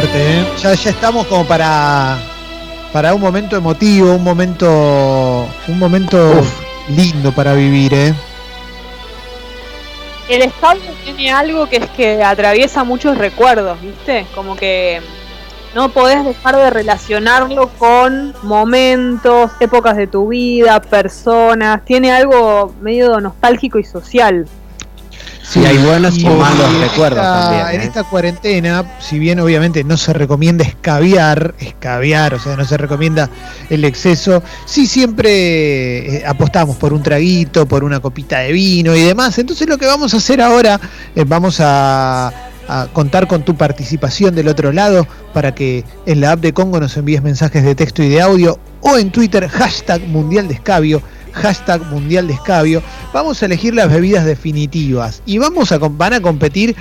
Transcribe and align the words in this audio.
fuerte, 0.00 0.40
¿eh? 0.40 0.44
Ya, 0.58 0.74
ya 0.74 0.90
estamos 0.90 1.26
como 1.26 1.46
para, 1.46 2.18
para 2.92 3.14
un 3.14 3.20
momento 3.22 3.56
emotivo, 3.56 4.14
un 4.14 4.22
momento, 4.22 5.48
un 5.68 5.78
momento 5.78 6.34
lindo 6.88 7.32
para 7.32 7.54
vivir, 7.54 7.94
¿eh? 7.94 8.14
El 10.28 10.42
estado 10.42 10.80
tiene 11.02 11.32
algo 11.32 11.66
que 11.66 11.76
es 11.76 11.88
que 11.90 12.22
atraviesa 12.22 12.84
muchos 12.84 13.16
recuerdos, 13.16 13.80
¿viste? 13.80 14.26
Como 14.34 14.54
que 14.54 15.00
no 15.74 15.88
podés 15.88 16.26
dejar 16.26 16.56
de 16.56 16.68
relacionarlo 16.68 17.70
con 17.78 18.34
momentos, 18.42 19.50
épocas 19.60 19.96
de 19.96 20.08
tu 20.08 20.28
vida, 20.28 20.78
personas. 20.82 21.82
Tiene 21.86 22.12
algo 22.12 22.74
medio 22.82 23.18
nostálgico 23.18 23.78
y 23.78 23.84
social. 23.84 24.46
Sí, 25.48 25.64
hay 25.64 25.78
buenos 25.78 26.18
y, 26.18 26.24
malos 26.24 26.80
recuerdos 26.80 27.22
también. 27.22 27.66
En 27.68 27.80
¿eh? 27.80 27.84
esta 27.84 28.02
cuarentena, 28.02 28.84
si 28.98 29.18
bien 29.18 29.38
obviamente 29.38 29.84
no 29.84 29.96
se 29.96 30.12
recomienda 30.12 30.64
escabiar, 30.64 31.54
escabiar, 31.60 32.34
o 32.34 32.40
sea, 32.40 32.56
no 32.56 32.64
se 32.64 32.76
recomienda 32.76 33.30
el 33.70 33.84
exceso, 33.84 34.42
sí 34.64 34.88
siempre 34.88 36.16
eh, 36.16 36.24
apostamos 36.26 36.76
por 36.76 36.92
un 36.92 37.02
traguito, 37.02 37.66
por 37.66 37.84
una 37.84 38.00
copita 38.00 38.40
de 38.40 38.52
vino 38.52 38.96
y 38.96 39.02
demás. 39.02 39.38
Entonces 39.38 39.68
lo 39.68 39.78
que 39.78 39.86
vamos 39.86 40.14
a 40.14 40.16
hacer 40.16 40.40
ahora, 40.40 40.80
eh, 41.14 41.24
vamos 41.24 41.60
a, 41.60 42.32
a 42.68 42.88
contar 42.92 43.28
con 43.28 43.44
tu 43.44 43.56
participación 43.56 44.34
del 44.34 44.48
otro 44.48 44.72
lado 44.72 45.06
para 45.32 45.54
que 45.54 45.84
en 46.06 46.22
la 46.22 46.32
app 46.32 46.40
de 46.40 46.52
Congo 46.52 46.80
nos 46.80 46.96
envíes 46.96 47.22
mensajes 47.22 47.62
de 47.62 47.76
texto 47.76 48.02
y 48.02 48.08
de 48.08 48.20
audio 48.20 48.58
o 48.80 48.98
en 48.98 49.10
Twitter 49.12 49.48
hashtag 49.48 50.02
Mundial 50.08 50.48
de 50.48 50.54
Escabio 50.54 51.02
hashtag 51.36 51.82
Mundial 51.90 52.26
de 52.26 52.34
Escabio, 52.34 52.82
vamos 53.12 53.42
a 53.42 53.46
elegir 53.46 53.74
las 53.74 53.90
bebidas 53.90 54.24
definitivas 54.24 55.22
y 55.26 55.38
vamos 55.38 55.72
a, 55.72 55.78
van 55.78 56.14
a 56.14 56.20
competir. 56.20 56.74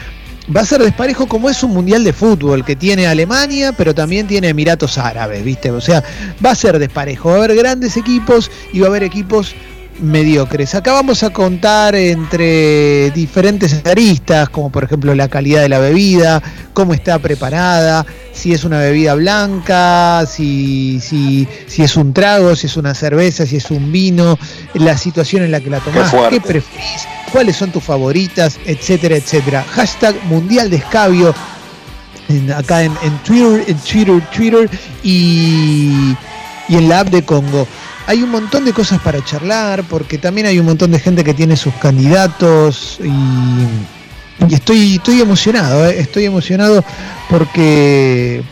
Va 0.55 0.61
a 0.61 0.65
ser 0.65 0.83
desparejo 0.83 1.27
como 1.27 1.49
es 1.49 1.63
un 1.63 1.71
mundial 1.71 2.03
de 2.03 2.13
fútbol 2.13 2.63
que 2.63 2.75
tiene 2.75 3.07
Alemania, 3.07 3.73
pero 3.75 3.95
también 3.95 4.27
tiene 4.27 4.49
Emiratos 4.49 4.99
Árabes, 4.99 5.43
¿viste? 5.43 5.71
O 5.71 5.81
sea, 5.81 6.03
va 6.45 6.51
a 6.51 6.55
ser 6.55 6.77
desparejo. 6.77 7.29
Va 7.29 7.35
a 7.35 7.37
haber 7.39 7.55
grandes 7.55 7.97
equipos 7.97 8.51
y 8.71 8.79
va 8.79 8.85
a 8.85 8.89
haber 8.89 9.01
equipos 9.01 9.55
mediocres. 9.99 10.75
Acá 10.75 10.93
vamos 10.93 11.23
a 11.23 11.29
contar 11.31 11.95
entre 11.95 13.11
diferentes 13.11 13.85
aristas, 13.85 14.49
como 14.49 14.69
por 14.69 14.83
ejemplo 14.83 15.15
la 15.15 15.27
calidad 15.27 15.61
de 15.61 15.69
la 15.69 15.79
bebida, 15.79 16.41
cómo 16.73 16.93
está 16.93 17.19
preparada, 17.19 18.05
si 18.33 18.53
es 18.53 18.63
una 18.63 18.79
bebida 18.79 19.15
blanca, 19.15 20.25
si, 20.25 20.99
si, 20.99 21.47
si 21.67 21.83
es 21.83 21.95
un 21.95 22.13
trago, 22.13 22.55
si 22.55 22.67
es 22.67 22.77
una 22.77 22.93
cerveza, 22.93 23.45
si 23.45 23.57
es 23.57 23.71
un 23.71 23.91
vino, 23.91 24.37
la 24.73 24.97
situación 24.97 25.43
en 25.43 25.51
la 25.51 25.61
que 25.61 25.69
la 25.69 25.79
tomás, 25.79 26.13
qué, 26.29 26.41
preferís, 26.41 27.07
cuáles 27.31 27.55
son 27.55 27.71
tus 27.71 27.83
favoritas, 27.83 28.59
etcétera, 28.65 29.15
etcétera. 29.15 29.65
Hashtag 29.71 30.15
Mundial 30.25 30.69
de 30.69 30.77
Escabio. 30.77 31.33
acá 32.55 32.83
en, 32.83 32.93
Twitter, 33.23 33.63
en 33.67 33.77
Twitter, 33.77 34.21
Twitter 34.35 34.69
y, 35.03 36.15
y 36.67 36.75
en 36.75 36.89
la 36.89 37.01
app 37.01 37.09
de 37.09 37.23
Congo 37.23 37.67
hay 38.07 38.21
un 38.21 38.29
montón 38.29 38.65
de 38.65 38.73
cosas 38.73 39.01
para 39.01 39.23
charlar, 39.23 39.83
porque 39.83 40.17
también 40.17 40.47
hay 40.47 40.59
un 40.59 40.65
montón 40.65 40.91
de 40.91 40.99
gente 40.99 41.23
que 41.23 41.33
tiene 41.33 41.55
sus 41.55 41.73
candidatos 41.75 42.99
y, 43.03 44.53
estoy, 44.53 44.95
estoy 44.95 45.21
emocionado, 45.21 45.87
¿eh? 45.87 45.99
estoy 45.99 46.25
emocionado 46.25 46.83
porque 47.29 48.43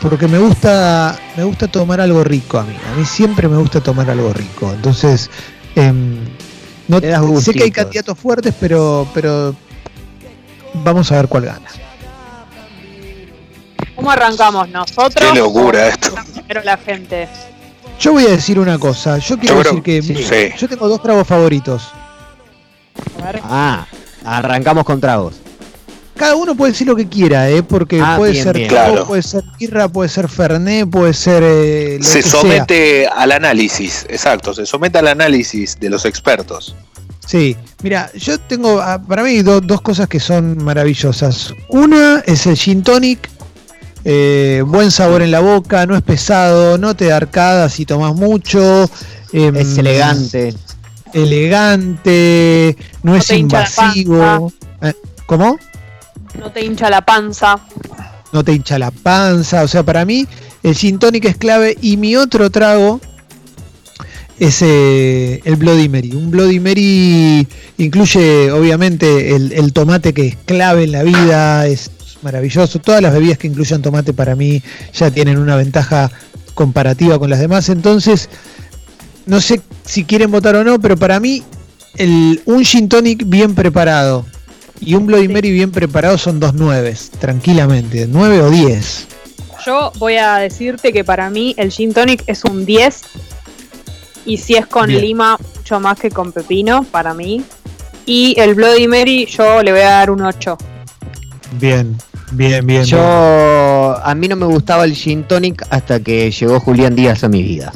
porque 0.00 0.26
me 0.26 0.38
gusta 0.38 1.16
me 1.36 1.44
gusta 1.44 1.68
tomar 1.68 2.00
algo 2.00 2.24
rico 2.24 2.58
a 2.58 2.64
mí, 2.64 2.74
a 2.92 2.98
mí 2.98 3.04
siempre 3.04 3.48
me 3.48 3.56
gusta 3.56 3.80
tomar 3.80 4.10
algo 4.10 4.32
rico, 4.32 4.72
entonces 4.72 5.30
em, 5.76 6.18
no, 6.88 7.00
sé 7.40 7.54
que 7.54 7.64
hay 7.64 7.70
candidatos 7.70 8.18
fuertes, 8.18 8.52
pero 8.58 9.08
pero 9.14 9.54
vamos 10.74 11.10
a 11.12 11.16
ver 11.16 11.28
cuál 11.28 11.44
gana. 11.46 11.68
¿Cómo 13.94 14.10
arrancamos 14.10 14.68
nosotros? 14.68 15.30
Qué 15.32 15.38
locura 15.38 15.88
esto. 15.88 16.14
Pero 16.48 16.62
la 16.62 16.76
gente. 16.76 17.28
Yo 18.02 18.10
voy 18.10 18.26
a 18.26 18.30
decir 18.30 18.58
una 18.58 18.80
cosa. 18.80 19.18
Yo 19.18 19.38
quiero 19.38 19.62
decir 19.62 19.80
que 19.80 20.54
yo 20.58 20.68
tengo 20.68 20.88
dos 20.88 21.00
tragos 21.00 21.24
favoritos. 21.24 21.92
Ah, 23.44 23.86
arrancamos 24.24 24.82
con 24.84 25.00
tragos. 25.00 25.36
Cada 26.16 26.34
uno 26.34 26.56
puede 26.56 26.72
decir 26.72 26.88
lo 26.88 26.96
que 26.96 27.08
quiera, 27.08 27.48
¿eh? 27.48 27.62
porque 27.62 28.00
ah, 28.02 28.16
puede 28.16 28.34
ser 28.34 28.66
claro. 28.66 29.06
puede 29.06 29.22
ser 29.22 29.44
birra, 29.56 29.88
puede 29.88 30.08
ser 30.08 30.28
fernet, 30.28 30.90
puede 30.90 31.14
ser. 31.14 31.44
Eh, 31.46 31.98
se 32.02 32.22
somete 32.22 33.06
al 33.06 33.30
análisis, 33.30 34.04
exacto, 34.08 34.52
se 34.52 34.66
somete 34.66 34.98
al 34.98 35.06
análisis 35.06 35.78
de 35.78 35.88
los 35.88 36.04
expertos. 36.04 36.74
Sí, 37.24 37.56
mira, 37.84 38.10
yo 38.14 38.36
tengo 38.40 38.80
ah, 38.80 39.00
para 39.00 39.22
mí 39.22 39.42
dos 39.42 39.80
cosas 39.80 40.08
que 40.08 40.18
son 40.18 40.62
maravillosas. 40.62 41.54
Una 41.68 42.20
es 42.26 42.48
el 42.48 42.56
gin 42.56 42.82
tonic 42.82 43.30
eh, 44.04 44.62
buen 44.66 44.90
sabor 44.90 45.22
en 45.22 45.30
la 45.30 45.40
boca, 45.40 45.86
no 45.86 45.96
es 45.96 46.02
pesado, 46.02 46.78
no 46.78 46.94
te 46.94 47.06
da 47.06 47.16
arcadas 47.16 47.74
si 47.74 47.86
tomas 47.86 48.14
mucho. 48.14 48.90
Em, 49.32 49.56
es 49.56 49.78
elegante. 49.78 50.54
Elegante, 51.12 52.76
no, 53.02 53.16
es 53.16 53.30
invasivo. 53.30 54.52
Eh, 54.80 54.92
¿Cómo? 55.26 55.58
No 56.38 56.50
te 56.50 56.64
hincha 56.64 56.90
la 56.90 57.02
panza. 57.02 57.60
No 58.32 58.42
te 58.42 58.52
hincha 58.52 58.78
la 58.78 58.90
panza. 58.90 59.62
O 59.62 59.68
sea, 59.68 59.82
para 59.82 60.04
mí 60.04 60.26
el 60.62 60.74
gin 60.74 60.98
tonic 60.98 61.26
es 61.26 61.36
clave. 61.36 61.76
Y 61.80 61.96
mi 61.96 62.16
otro 62.16 62.50
trago 62.50 63.00
es 64.38 64.62
eh, 64.62 65.40
el 65.44 65.56
Bloody 65.56 65.88
Mary. 65.88 66.12
Un 66.12 66.30
Bloody 66.30 66.58
Mary 66.58 67.46
incluye 67.78 68.50
obviamente 68.50 69.36
el, 69.36 69.52
el, 69.52 69.72
tomate 69.72 70.12
que 70.12 70.28
es 70.28 70.36
clave 70.36 70.84
en 70.84 70.92
la 70.92 71.02
vida, 71.02 71.66
es 71.66 71.90
maravilloso. 72.22 72.78
Todas 72.78 73.02
las 73.02 73.12
bebidas 73.12 73.38
que 73.38 73.46
incluyan 73.46 73.82
tomate 73.82 74.12
para 74.12 74.34
mí 74.36 74.62
ya 74.92 75.10
tienen 75.10 75.38
una 75.38 75.56
ventaja 75.56 76.10
comparativa 76.54 77.18
con 77.18 77.30
las 77.30 77.40
demás. 77.40 77.68
Entonces, 77.68 78.28
no 79.26 79.40
sé 79.40 79.60
si 79.84 80.04
quieren 80.04 80.30
votar 80.30 80.56
o 80.56 80.64
no, 80.64 80.80
pero 80.80 80.96
para 80.96 81.20
mí 81.20 81.42
el, 81.96 82.42
un 82.46 82.64
gin 82.64 82.88
tonic 82.88 83.24
bien 83.26 83.54
preparado 83.54 84.26
y 84.80 84.94
un 84.94 85.06
Bloody 85.06 85.28
Mary 85.28 85.50
bien 85.50 85.70
preparado 85.70 86.18
son 86.18 86.40
dos 86.40 86.54
nueves, 86.54 87.10
tranquilamente, 87.10 88.06
nueve 88.08 88.40
o 88.40 88.50
diez. 88.50 89.06
Yo 89.64 89.92
voy 89.98 90.16
a 90.16 90.36
decirte 90.36 90.92
que 90.92 91.04
para 91.04 91.30
mí 91.30 91.54
el 91.56 91.70
gin 91.70 91.94
tonic 91.94 92.24
es 92.26 92.44
un 92.44 92.66
10 92.66 93.00
y 94.24 94.38
si 94.38 94.56
es 94.56 94.66
con 94.66 94.88
lima 94.88 95.38
mucho 95.56 95.78
más 95.78 95.98
que 96.00 96.10
con 96.10 96.32
pepino 96.32 96.82
para 96.84 97.14
mí. 97.14 97.44
Y 98.04 98.34
el 98.40 98.54
Bloody 98.54 98.88
Mary 98.88 99.26
yo 99.26 99.62
le 99.62 99.70
voy 99.70 99.82
a 99.82 99.90
dar 99.90 100.10
un 100.10 100.22
8. 100.22 100.58
Bien, 101.60 101.96
Bien, 102.32 102.66
bien. 102.66 102.84
Yo, 102.84 103.96
a 104.02 104.14
mí 104.14 104.26
no 104.26 104.36
me 104.36 104.46
gustaba 104.46 104.84
el 104.84 104.94
gin 104.94 105.24
tonic 105.24 105.66
hasta 105.68 106.00
que 106.00 106.30
llegó 106.30 106.60
Julián 106.60 106.96
Díaz 106.96 107.24
a 107.24 107.28
mi 107.28 107.42
vida. 107.42 107.72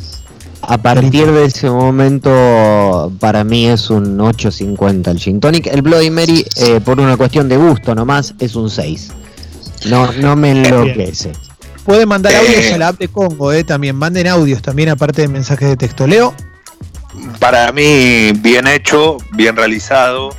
A 0.63 0.79
partir 0.79 1.31
de 1.31 1.45
ese 1.45 1.69
momento, 1.71 3.13
para 3.21 3.45
mí 3.45 3.67
es 3.67 3.91
un 3.91 4.19
8.50 4.19 5.11
el 5.11 5.19
gin 5.19 5.41
tonic. 5.41 5.67
El 5.67 5.83
Bloody 5.83 6.11
Mary, 6.11 6.45
eh, 6.57 6.81
por 6.81 6.99
una 6.99 7.17
cuestión 7.17 7.49
de 7.49 7.59
gusto 7.59 7.95
nomás, 7.95 8.35
es 8.39 8.57
un 8.57 8.71
6. 8.71 9.13
No, 9.87 10.11
no 10.13 10.35
me 10.37 10.53
enloquece. 10.53 11.33
Pueden 11.85 12.09
mandar 12.09 12.35
audios 12.35 12.73
a 12.73 12.79
la 12.79 12.89
app 12.89 12.99
de 12.99 13.09
Congo, 13.09 13.53
eh, 13.53 13.63
también. 13.63 13.95
Manden 13.95 14.27
audios 14.27 14.63
también, 14.63 14.89
aparte 14.89 15.23
de 15.23 15.29
mensajes 15.29 15.69
de 15.69 15.77
texto. 15.77 16.07
Leo. 16.07 16.35
Para 17.39 17.71
mí, 17.73 18.33
bien 18.33 18.67
hecho, 18.67 19.19
bien 19.33 19.55
realizado 19.55 20.31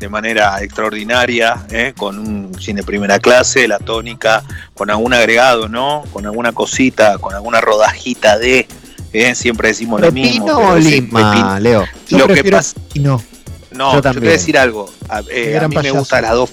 de 0.00 0.08
manera 0.08 0.60
extraordinaria, 0.62 1.66
¿eh? 1.70 1.92
con 1.96 2.18
un 2.18 2.58
cine 2.58 2.82
primera 2.82 3.18
clase, 3.18 3.68
la 3.68 3.78
tónica, 3.78 4.42
con 4.72 4.88
algún 4.88 5.12
agregado, 5.12 5.68
¿no? 5.68 6.04
Con 6.10 6.24
alguna 6.24 6.52
cosita, 6.52 7.18
con 7.18 7.34
alguna 7.34 7.60
rodajita 7.60 8.38
de, 8.38 8.66
¿eh? 9.12 9.34
siempre 9.34 9.68
decimos 9.68 10.00
lo 10.00 10.10
mismo. 10.10 10.46
o 10.46 10.76
Lima, 10.76 11.60
Leo? 11.60 11.86
lo 12.10 12.26
que 12.28 12.42
pasa, 12.42 12.76
no. 12.94 13.22
No, 13.72 13.92
yo, 13.92 14.02
te 14.02 14.18
voy 14.18 14.28
a 14.28 14.32
decir 14.32 14.58
algo. 14.58 14.90
A, 15.08 15.22
eh, 15.30 15.60
mí 15.68 15.76
me 15.76 15.90
gusta 15.92 16.20
las 16.20 16.32
dos 16.32 16.50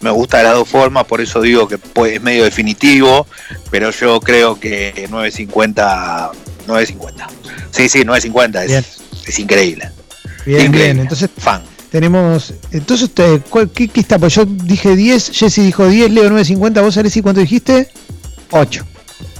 me 0.00 0.10
gusta 0.10 0.42
las 0.42 0.54
dos 0.54 0.68
formas, 0.68 1.04
por 1.04 1.20
eso 1.20 1.42
digo 1.42 1.68
que 1.68 1.78
es 2.06 2.22
medio 2.22 2.44
definitivo, 2.44 3.26
pero 3.70 3.90
yo 3.90 4.18
creo 4.20 4.58
que 4.58 5.06
9.50, 5.10 6.30
9.50. 6.66 7.26
Sí, 7.70 7.88
sí, 7.88 8.00
9.50 8.00 8.62
es, 8.64 9.02
es 9.26 9.38
increíble. 9.38 9.90
Bien, 10.46 10.72
bien, 10.72 10.98
entonces 11.00 11.28
fan. 11.36 11.62
Tenemos. 11.90 12.54
Entonces, 12.70 13.10
¿qué, 13.74 13.88
¿qué, 13.88 14.00
está? 14.00 14.18
Pues 14.18 14.34
yo 14.34 14.44
dije 14.44 14.94
10, 14.94 15.30
Jesse 15.32 15.56
dijo 15.56 15.88
10, 15.88 16.10
Leo 16.10 16.30
9.50. 16.30 16.82
¿Vos, 16.82 16.96
Alessi, 16.96 17.20
cuánto 17.20 17.40
dijiste? 17.40 17.88
8. 18.50 18.84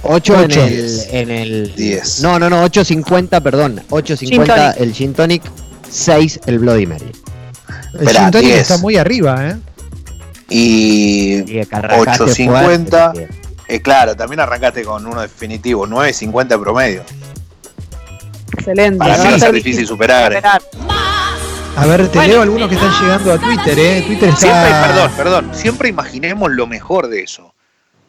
8, 0.03 0.43
en, 0.43 0.51
el, 0.51 1.01
en 1.11 1.31
el. 1.31 1.75
10. 1.75 2.21
No, 2.21 2.39
no, 2.39 2.49
no, 2.49 2.65
8.50, 2.65 3.41
perdón. 3.41 3.81
8.50 3.89 4.75
el 4.77 4.93
Gin 4.93 5.13
Tonic, 5.13 5.43
6 5.89 6.41
el 6.45 6.59
Bloody 6.59 6.87
Mary. 6.87 7.11
El 7.99 8.09
Gin 8.09 8.31
Tonic 8.31 8.51
está 8.51 8.77
muy 8.77 8.97
arriba, 8.97 9.49
¿eh? 9.49 9.55
Y 10.49 11.43
8.50. 11.43 13.27
Eh, 13.69 13.81
claro, 13.81 14.15
también 14.17 14.41
arrancaste 14.41 14.83
con 14.83 15.05
uno 15.05 15.21
definitivo, 15.21 15.87
9.50 15.87 16.59
promedio. 16.61 17.03
Excelente. 18.53 18.97
Para 18.97 19.17
mí 19.17 19.33
es 19.35 19.51
difícil 19.53 19.87
superar. 19.87 20.33
superar. 20.33 20.61
A 21.75 21.85
ver, 21.85 22.09
te 22.09 22.27
leo 22.27 22.41
algunos 22.41 22.69
que 22.69 22.75
están 22.75 22.91
llegando 23.01 23.33
a 23.33 23.37
Twitter, 23.37 23.79
¿eh? 23.79 24.03
Twitter 24.05 24.29
está... 24.29 24.39
Siempre, 24.39 24.71
perdón, 24.71 25.11
perdón, 25.15 25.51
siempre 25.53 25.89
imaginemos 25.89 26.51
lo 26.51 26.67
mejor 26.67 27.07
de 27.07 27.21
eso. 27.23 27.53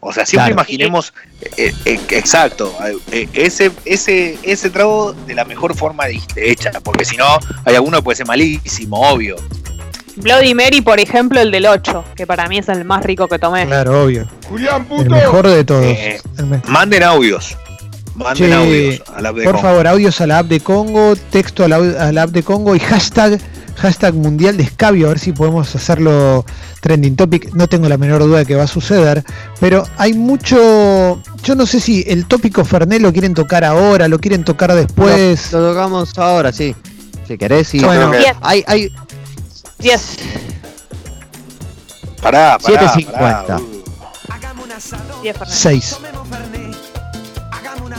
O 0.04 0.12
sea, 0.12 0.26
siempre 0.26 0.50
imaginemos, 0.50 1.14
eh, 1.56 1.72
eh, 1.84 2.00
exacto, 2.10 2.74
eh, 3.12 3.28
ese, 3.34 3.70
ese, 3.84 4.36
ese 4.42 4.68
trago 4.68 5.12
de 5.12 5.34
la 5.36 5.44
mejor 5.44 5.76
forma 5.76 6.06
de, 6.06 6.20
hecha, 6.34 6.72
porque 6.82 7.04
si 7.04 7.16
no, 7.16 7.24
hay 7.64 7.76
alguno 7.76 7.98
que 7.98 8.02
puede 8.02 8.16
ser 8.16 8.26
malísimo, 8.26 9.00
obvio. 9.00 9.36
Bloody 10.16 10.54
Mary, 10.54 10.80
por 10.80 10.98
ejemplo, 10.98 11.40
el 11.40 11.52
del 11.52 11.66
8, 11.66 12.04
que 12.16 12.26
para 12.26 12.48
mí 12.48 12.58
es 12.58 12.68
el 12.68 12.84
más 12.84 13.04
rico 13.04 13.28
que 13.28 13.38
tomé. 13.38 13.64
Claro, 13.66 14.02
obvio. 14.02 14.26
Julián, 14.48 14.84
puto. 14.86 15.02
El 15.02 15.10
mejor 15.10 15.46
de 15.46 15.64
todos. 15.64 15.96
manden 16.66 17.04
audios. 17.04 17.56
Manden 18.16 18.52
audios 18.52 19.02
a 19.14 19.20
la 19.20 19.28
app 19.28 19.36
de 19.36 19.44
Por 19.44 19.60
favor, 19.60 19.86
audios 19.86 20.20
a 20.20 20.26
la 20.26 20.38
app 20.40 20.46
de 20.48 20.58
Congo, 20.58 21.14
texto 21.30 21.64
a 21.64 21.68
la, 21.68 21.76
a 21.76 22.10
la 22.10 22.24
app 22.24 22.30
de 22.30 22.42
Congo 22.42 22.74
y 22.74 22.80
hashtag 22.80 23.40
hashtag 23.82 24.14
mundial 24.14 24.56
de 24.56 24.62
escabio, 24.62 25.06
a 25.06 25.08
ver 25.10 25.18
si 25.18 25.32
podemos 25.32 25.74
hacerlo 25.74 26.46
trending 26.80 27.16
topic. 27.16 27.52
No 27.54 27.66
tengo 27.66 27.88
la 27.88 27.98
menor 27.98 28.22
duda 28.22 28.38
de 28.38 28.46
que 28.46 28.54
va 28.54 28.62
a 28.62 28.68
suceder, 28.68 29.24
pero 29.58 29.84
hay 29.98 30.14
mucho. 30.14 31.20
Yo 31.42 31.54
no 31.56 31.66
sé 31.66 31.80
si 31.80 32.04
el 32.06 32.26
tópico 32.26 32.64
Fernet 32.64 33.02
lo 33.02 33.12
quieren 33.12 33.34
tocar 33.34 33.64
ahora, 33.64 34.06
lo 34.06 34.20
quieren 34.20 34.44
tocar 34.44 34.72
después. 34.74 35.52
Lo, 35.52 35.72
tocamos 35.72 36.16
ahora, 36.16 36.52
sí. 36.52 36.76
Si 37.26 37.36
querés, 37.36 37.68
sí. 37.68 37.80
Bueno, 37.80 38.12
hay, 38.40 38.64
hay. 38.66 38.92
10. 39.80 40.16
Pará, 42.22 42.56
pará. 42.58 42.94
7.50. 42.94 43.62
6. 45.48 45.98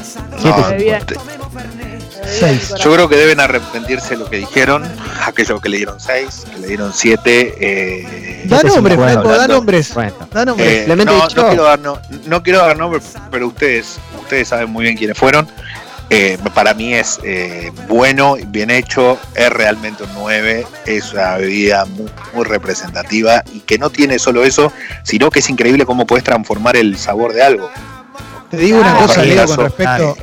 7.50. 0.04 2.78
Yo 2.78 2.94
creo 2.94 3.10
que 3.10 3.16
deben 3.16 3.40
arrepentirse 3.40 4.12
de 4.12 4.18
lo 4.18 4.30
que 4.30 4.38
dijeron, 4.38 4.84
aquellos 5.26 5.62
que 5.62 5.70
le 5.70 5.78
dieron 5.78 6.00
6, 6.00 6.46
que 6.54 6.60
le 6.60 6.68
dieron 6.68 6.94
7. 6.94 7.56
Eh, 7.60 8.44
da 8.46 8.64
nombres, 8.64 8.98
da 8.98 9.48
nombres. 9.48 9.94
da 9.94 10.46
nombres. 10.46 10.90
Eh, 10.90 10.96
no, 10.96 11.28
quiero 11.28 11.64
dar, 11.64 11.80
no, 11.80 12.44
quiero 12.44 12.60
dar 12.60 12.78
nombres, 12.78 13.04
pero 13.32 13.48
ustedes, 13.48 14.00
ustedes 14.22 14.48
saben 14.48 14.70
muy 14.70 14.84
bien 14.84 14.98
quiénes 14.98 15.18
fueron. 15.18 15.48
Eh, 16.10 16.38
para 16.54 16.74
mí 16.74 16.94
es 16.94 17.20
eh, 17.24 17.72
bueno, 17.88 18.36
bien 18.48 18.70
hecho, 18.70 19.18
es 19.36 19.50
realmente 19.50 20.04
un 20.04 20.10
9, 20.16 20.68
es 20.86 21.14
una 21.14 21.38
bebida 21.38 21.86
muy, 21.86 22.12
muy, 22.34 22.44
representativa 22.44 23.44
y 23.52 23.62
que 23.62 23.80
no 23.80 23.90
tiene 23.90 24.20
solo 24.20 24.44
eso, 24.44 24.72
sino 25.04 25.32
que 25.32 25.40
es 25.40 25.50
increíble 25.50 25.86
cómo 25.86 26.06
puedes 26.06 26.24
transformar 26.24 26.76
el 26.76 26.98
sabor 26.98 27.34
de 27.34 27.42
algo. 27.42 27.72
Te 28.54 28.60
digo 28.60 28.80
una 28.80 28.96
cosa, 29.00 29.24
Leo, 29.24 29.48
con 29.48 29.58
respecto, 29.58 30.16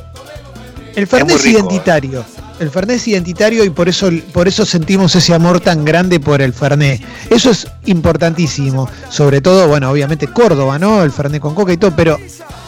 el 0.94 1.09
Fernet 1.09 1.35
es, 1.35 1.47
identitario. 1.47 2.25
El 2.61 2.71
Fernet 2.71 2.99
es 2.99 3.09
identitario 3.09 3.65
y 3.65 3.71
por 3.71 3.88
eso, 3.88 4.09
por 4.32 4.47
eso 4.47 4.65
sentimos 4.65 5.17
ese 5.17 5.35
amor 5.35 5.59
tan 5.59 5.85
grande 5.85 6.21
por 6.21 6.41
el 6.41 6.55
Fernet. 6.55 7.03
Eso 7.29 7.50
es 7.50 7.67
importantísimo. 7.87 8.88
Sobre 9.09 9.41
todo, 9.41 9.67
bueno, 9.67 9.91
obviamente 9.91 10.29
Córdoba, 10.29 10.79
¿no? 10.79 11.03
El 11.03 11.11
Fernet 11.11 11.43
con 11.43 11.56
coca 11.56 11.73
y 11.73 11.77
todo, 11.77 11.93
pero 11.97 12.21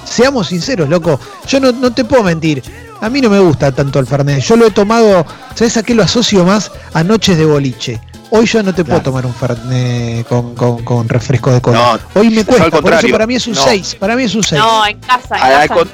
seamos 0.04 0.48
sinceros, 0.48 0.88
loco. 0.88 1.20
Yo 1.46 1.60
no, 1.60 1.92
te 1.92 2.04
puedo 2.04 2.24
mentir. 2.24 2.60
A 3.00 3.08
mí 3.08 3.20
no 3.20 3.30
me 3.30 3.38
gusta 3.38 3.70
tanto 3.70 4.00
el 4.00 4.06
Fernet. 4.08 4.42
Yo 4.42 4.56
lo 4.56 4.66
he 4.66 4.72
tomado, 4.72 5.24
¿sabes 5.54 5.76
a 5.76 5.84
qué 5.84 5.94
lo 5.94 6.02
asocio 6.02 6.44
más? 6.44 6.72
A 6.92 7.04
noches 7.04 7.38
de 7.38 7.44
boliche. 7.44 8.00
Hoy 8.34 8.46
yo 8.46 8.62
no 8.62 8.74
te 8.74 8.82
puedo 8.82 9.02
tomar 9.02 9.26
un 9.26 9.34
Fernet 9.34 10.26
con, 10.26 11.06
refresco 11.06 11.52
de 11.52 11.60
cola. 11.60 12.00
Hoy 12.14 12.30
me 12.30 12.46
cuesta, 12.46 12.70
por 12.80 12.94
eso 12.94 13.08
para 13.10 13.26
mí 13.26 13.34
es 13.34 13.46
un 13.46 13.54
6. 13.54 13.96
Para 13.96 14.16
mí 14.16 14.24
es 14.24 14.34
un 14.34 14.42
6. 14.42 14.58
No, 14.58 14.86
en 14.86 14.98
casa, 15.00 15.36
en 15.36 15.68
casa. 15.68 15.86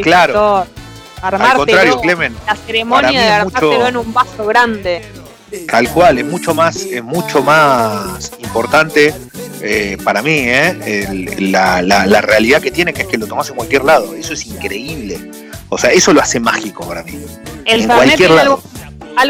claro. 0.00 0.66
Al 1.20 1.56
contrario, 1.56 2.00
Clemen. 2.00 2.36
La 2.46 2.54
ceremonia 2.54 3.20
de 3.20 3.28
armártelo 3.28 3.86
en 3.88 3.96
un 3.96 4.14
vaso 4.14 4.46
grande. 4.46 5.02
Tal 5.68 5.88
cual, 5.90 6.18
es 6.18 6.24
mucho 6.24 6.54
más, 6.54 6.76
es 6.76 7.02
mucho 7.02 7.42
más 7.42 8.30
importante 8.38 9.12
eh, 9.60 9.98
para 10.02 10.22
mí 10.22 10.34
eh, 10.36 11.36
la, 11.38 11.82
la, 11.82 12.20
realidad 12.20 12.62
que 12.62 12.70
tiene, 12.70 12.92
que 12.92 13.02
es 13.02 13.08
que 13.08 13.18
lo 13.18 13.26
tomas 13.26 13.48
en 13.50 13.56
cualquier 13.56 13.84
lado. 13.84 14.14
Eso 14.14 14.34
es 14.34 14.46
increíble. 14.46 15.30
O 15.68 15.78
sea, 15.78 15.90
eso 15.90 16.12
lo 16.12 16.20
hace 16.20 16.38
mágico 16.38 16.86
para 16.86 17.02
mí. 17.02 17.18
El 17.64 17.82
en 17.82 17.86
cualquier 17.88 18.30
lado. 18.30 18.40
Algo, 18.40 18.62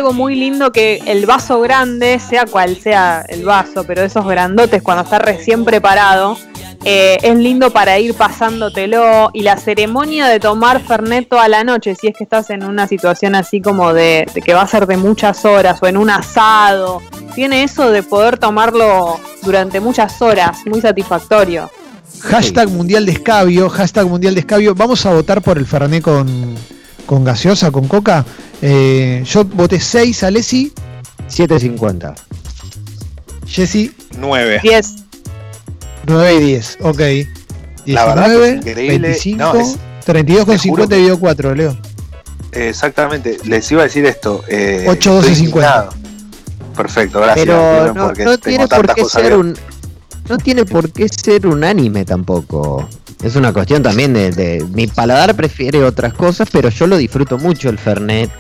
muy 0.01 0.35
lindo 0.35 0.73
que 0.73 1.03
el 1.07 1.27
vaso 1.27 1.61
grande, 1.61 2.19
sea 2.19 2.47
cual 2.47 2.77
sea 2.77 3.25
el 3.29 3.45
vaso, 3.45 3.85
pero 3.85 4.03
esos 4.03 4.27
grandotes 4.27 4.83
cuando 4.83 5.05
está 5.05 5.19
recién 5.19 5.65
preparado, 5.65 6.39
eh, 6.85 7.19
es 7.23 7.37
lindo 7.37 7.71
para 7.71 7.99
ir 7.99 8.15
pasándotelo 8.15 9.31
y 9.35 9.43
la 9.43 9.59
ceremonia 9.59 10.29
de 10.29 10.41
tomar 10.41 10.81
Fernet 10.81 11.29
toda 11.29 11.47
la 11.49 11.63
noche, 11.63 11.95
si 11.95 12.09
es 12.09 12.17
que 12.17 12.25
estás 12.25 12.49
en 12.51 12.65
una 12.65 12.89
situación 12.89 13.35
así 13.35 13.61
como 13.61 13.93
de, 13.93 14.27
que 14.45 14.55
va 14.55 14.63
a 14.63 14.67
ser 14.67 14.87
de 14.87 14.97
muchas 14.97 15.45
horas 15.45 15.79
o 15.83 15.87
en 15.87 15.99
un 15.99 16.09
asado, 16.09 17.03
tiene 17.35 17.63
eso 17.63 17.91
de 17.91 18.03
poder 18.03 18.39
tomarlo 18.39 19.21
durante 19.43 19.79
muchas 19.79 20.21
horas, 20.23 20.61
muy 20.65 20.81
satisfactorio. 20.81 21.71
Hashtag 22.21 22.69
mundial 22.71 23.05
de 23.05 23.13
escabio, 23.13 23.69
hashtag 23.69 24.07
mundial 24.07 24.35
de 24.35 24.41
escabio. 24.41 24.75
Vamos 24.75 25.05
a 25.05 25.13
votar 25.13 25.43
por 25.43 25.59
el 25.59 25.67
Fernet 25.67 26.03
con, 26.03 26.57
con 27.13 27.25
gaseosa, 27.25 27.71
con 27.71 27.89
coca. 27.89 28.25
Eh, 28.63 29.23
yo 29.27 29.45
voté 29.45 29.79
6, 29.79 30.23
Alessi. 30.23 30.73
7.50. 31.29 32.15
Jesse. 33.45 33.91
9. 34.17 34.61
10. 34.63 34.95
9 36.07 36.35
y 36.35 36.39
10, 36.41 36.79
ok. 36.81 37.01
19, 37.85 38.61
25, 38.65 39.79
32 40.07 40.47
con 40.47 40.59
50 40.59 40.97
y 40.97 41.11
4, 41.11 41.55
Leo. 41.55 41.77
Exactamente, 42.53 43.37
les 43.45 43.71
iba 43.71 43.83
a 43.83 43.85
decir 43.85 44.07
esto. 44.07 44.43
Eh, 44.49 44.87
8, 44.89 45.13
12, 45.13 45.35
50. 45.35 45.91
Perfecto, 46.75 47.21
gracias. 47.21 47.47
Pero 47.47 47.93
no, 47.93 48.13
no 48.13 48.39
tiene 48.39 48.69
por 48.69 48.95
qué 48.95 49.05
ser 49.05 49.37
un. 49.37 49.55
No 50.31 50.39
tiene 50.39 50.65
por 50.65 50.91
qué 50.91 51.11
ser 51.11 51.47
unánime 51.47 52.07
tampoco. 52.07 52.89
Es 53.23 53.37
una 53.37 53.53
cuestión 53.53 53.83
también 53.83 54.13
de, 54.13 54.31
de, 54.31 54.65
Mi 54.73 54.87
paladar 54.87 55.35
prefiere 55.37 55.85
otras 55.85 56.13
cosas, 56.13 56.49
pero 56.51 56.69
yo 56.71 56.87
lo 56.87 56.97
disfruto 56.97 57.39
mucho 57.39 57.69
el 57.69 57.79
Fernet. 57.79 58.31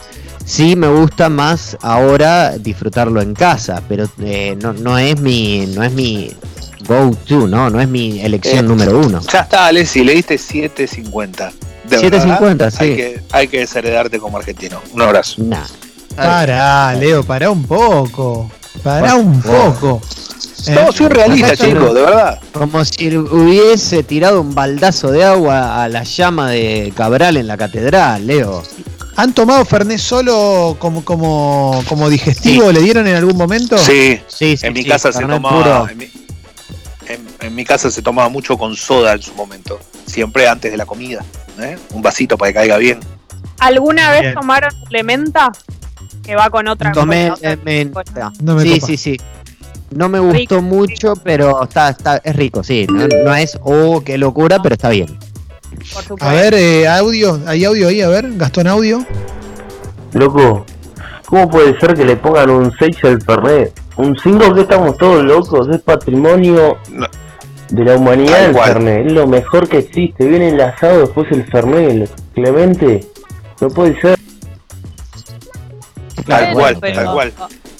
Sí 0.44 0.74
me 0.74 0.88
gusta 0.88 1.28
más 1.28 1.76
ahora 1.82 2.58
disfrutarlo 2.58 3.22
en 3.22 3.32
casa, 3.32 3.80
pero 3.88 4.08
eh, 4.20 4.56
no, 4.60 4.72
no 4.72 4.98
es 4.98 5.20
mi 5.20 5.66
no 5.66 5.84
es 5.84 5.92
mi 5.92 6.32
go 6.88 7.16
to, 7.26 7.46
¿no? 7.46 7.70
No 7.70 7.80
es 7.80 7.88
mi 7.88 8.20
elección 8.20 8.64
eh, 8.64 8.68
número 8.68 8.98
uno. 8.98 9.20
Ya 9.32 9.40
está, 9.40 9.66
Alessi, 9.66 10.02
le 10.02 10.14
diste 10.14 10.34
7.50. 10.34 11.52
7.50, 11.88 12.70
sí. 12.70 12.76
Hay 12.80 12.96
que, 12.96 13.22
hay 13.30 13.48
que 13.48 13.58
desheredarte 13.60 14.18
como 14.18 14.36
argentino. 14.36 14.80
Un 14.92 15.02
abrazo. 15.02 15.42
Nah. 15.42 15.64
Pará, 16.16 16.94
Leo, 16.94 17.22
pará 17.24 17.50
un 17.50 17.64
poco. 17.64 18.50
Pará 18.82 19.14
un 19.14 19.40
poco. 19.40 20.00
No, 20.70 20.92
soy 20.92 21.08
realista, 21.08 21.56
chico, 21.56 21.92
de 21.92 22.02
verdad. 22.02 22.40
Como 22.52 22.84
si 22.84 23.16
hubiese 23.16 24.02
tirado 24.02 24.40
un 24.40 24.54
baldazo 24.54 25.10
de 25.10 25.24
agua 25.24 25.82
a 25.82 25.88
la 25.88 26.04
llama 26.04 26.50
de 26.50 26.92
Cabral 26.96 27.36
en 27.36 27.46
la 27.46 27.56
catedral, 27.56 28.26
Leo. 28.26 28.62
¿Han 29.16 29.34
tomado 29.34 29.64
Fernet 29.64 29.98
solo 29.98 30.76
como, 30.78 31.04
como, 31.04 31.82
como 31.88 32.08
digestivo? 32.08 32.72
¿Le 32.72 32.80
dieron 32.80 33.06
en 33.06 33.16
algún 33.16 33.36
momento? 33.36 33.76
Sí, 33.76 34.20
sí, 34.28 34.56
en 34.62 34.72
mi 34.72 34.84
casa 34.84 35.12
se 35.12 35.24
tomaba 35.24 35.88
en, 37.40 37.54
mi 37.54 37.64
casa 37.64 37.90
se 37.90 38.00
tomaba 38.00 38.28
mucho 38.28 38.56
con 38.56 38.76
soda 38.76 39.12
en 39.12 39.22
su 39.22 39.34
momento, 39.34 39.80
siempre 40.06 40.48
antes 40.48 40.70
de 40.70 40.76
la 40.76 40.86
comida, 40.86 41.24
¿eh? 41.60 41.76
un 41.92 42.00
vasito 42.00 42.38
para 42.38 42.52
que 42.52 42.54
caiga 42.54 42.76
bien. 42.78 43.00
¿Alguna 43.58 44.10
vez 44.12 44.34
tomaron 44.34 44.72
Clementa? 44.88 45.52
Que 46.22 46.36
va 46.36 46.50
con 46.50 46.68
otra 46.68 46.92
Tomé 46.92 47.32
Clementa. 47.38 48.32
sí, 48.62 48.80
sí, 48.80 48.96
sí. 48.96 49.20
No 49.94 50.08
me 50.08 50.18
gustó 50.18 50.62
mucho, 50.62 51.14
pero 51.22 51.62
está, 51.64 51.90
está, 51.90 52.16
es 52.24 52.36
rico, 52.36 52.62
sí. 52.62 52.86
No, 52.88 53.34
es, 53.34 53.58
oh, 53.62 54.02
qué 54.04 54.18
locura, 54.18 54.60
pero 54.62 54.74
está 54.74 54.90
bien. 54.90 55.18
A 56.20 56.32
ver, 56.32 56.54
eh, 56.54 56.88
audio, 56.88 57.40
hay 57.46 57.64
audio 57.64 57.88
ahí, 57.88 58.00
a 58.00 58.08
ver, 58.08 58.36
Gastón 58.36 58.66
Audio. 58.66 59.04
Loco, 60.12 60.64
¿cómo 61.26 61.48
puede 61.48 61.78
ser 61.80 61.94
que 61.94 62.04
le 62.04 62.16
pongan 62.16 62.50
un 62.50 62.72
6 62.78 62.96
al 63.04 63.22
Fernet? 63.22 63.80
Un 63.96 64.16
5 64.16 64.54
que 64.54 64.60
estamos 64.62 64.96
todos 64.96 65.24
locos, 65.24 65.68
es 65.68 65.80
patrimonio 65.82 66.76
de 67.70 67.84
la 67.84 67.96
humanidad 67.96 68.46
el 68.46 68.54
Fernet, 68.54 69.06
es 69.06 69.12
lo 69.12 69.26
mejor 69.26 69.68
que 69.68 69.78
existe. 69.78 70.26
Viene 70.26 70.50
enlazado 70.50 71.00
después 71.00 71.30
el 71.32 71.44
Fernet, 71.44 72.10
Clemente, 72.34 73.00
no 73.60 73.68
puede 73.68 74.00
ser. 74.00 74.18
Tal 76.26 76.54
cual, 76.54 76.80
tal 76.80 77.12
cual. 77.12 77.32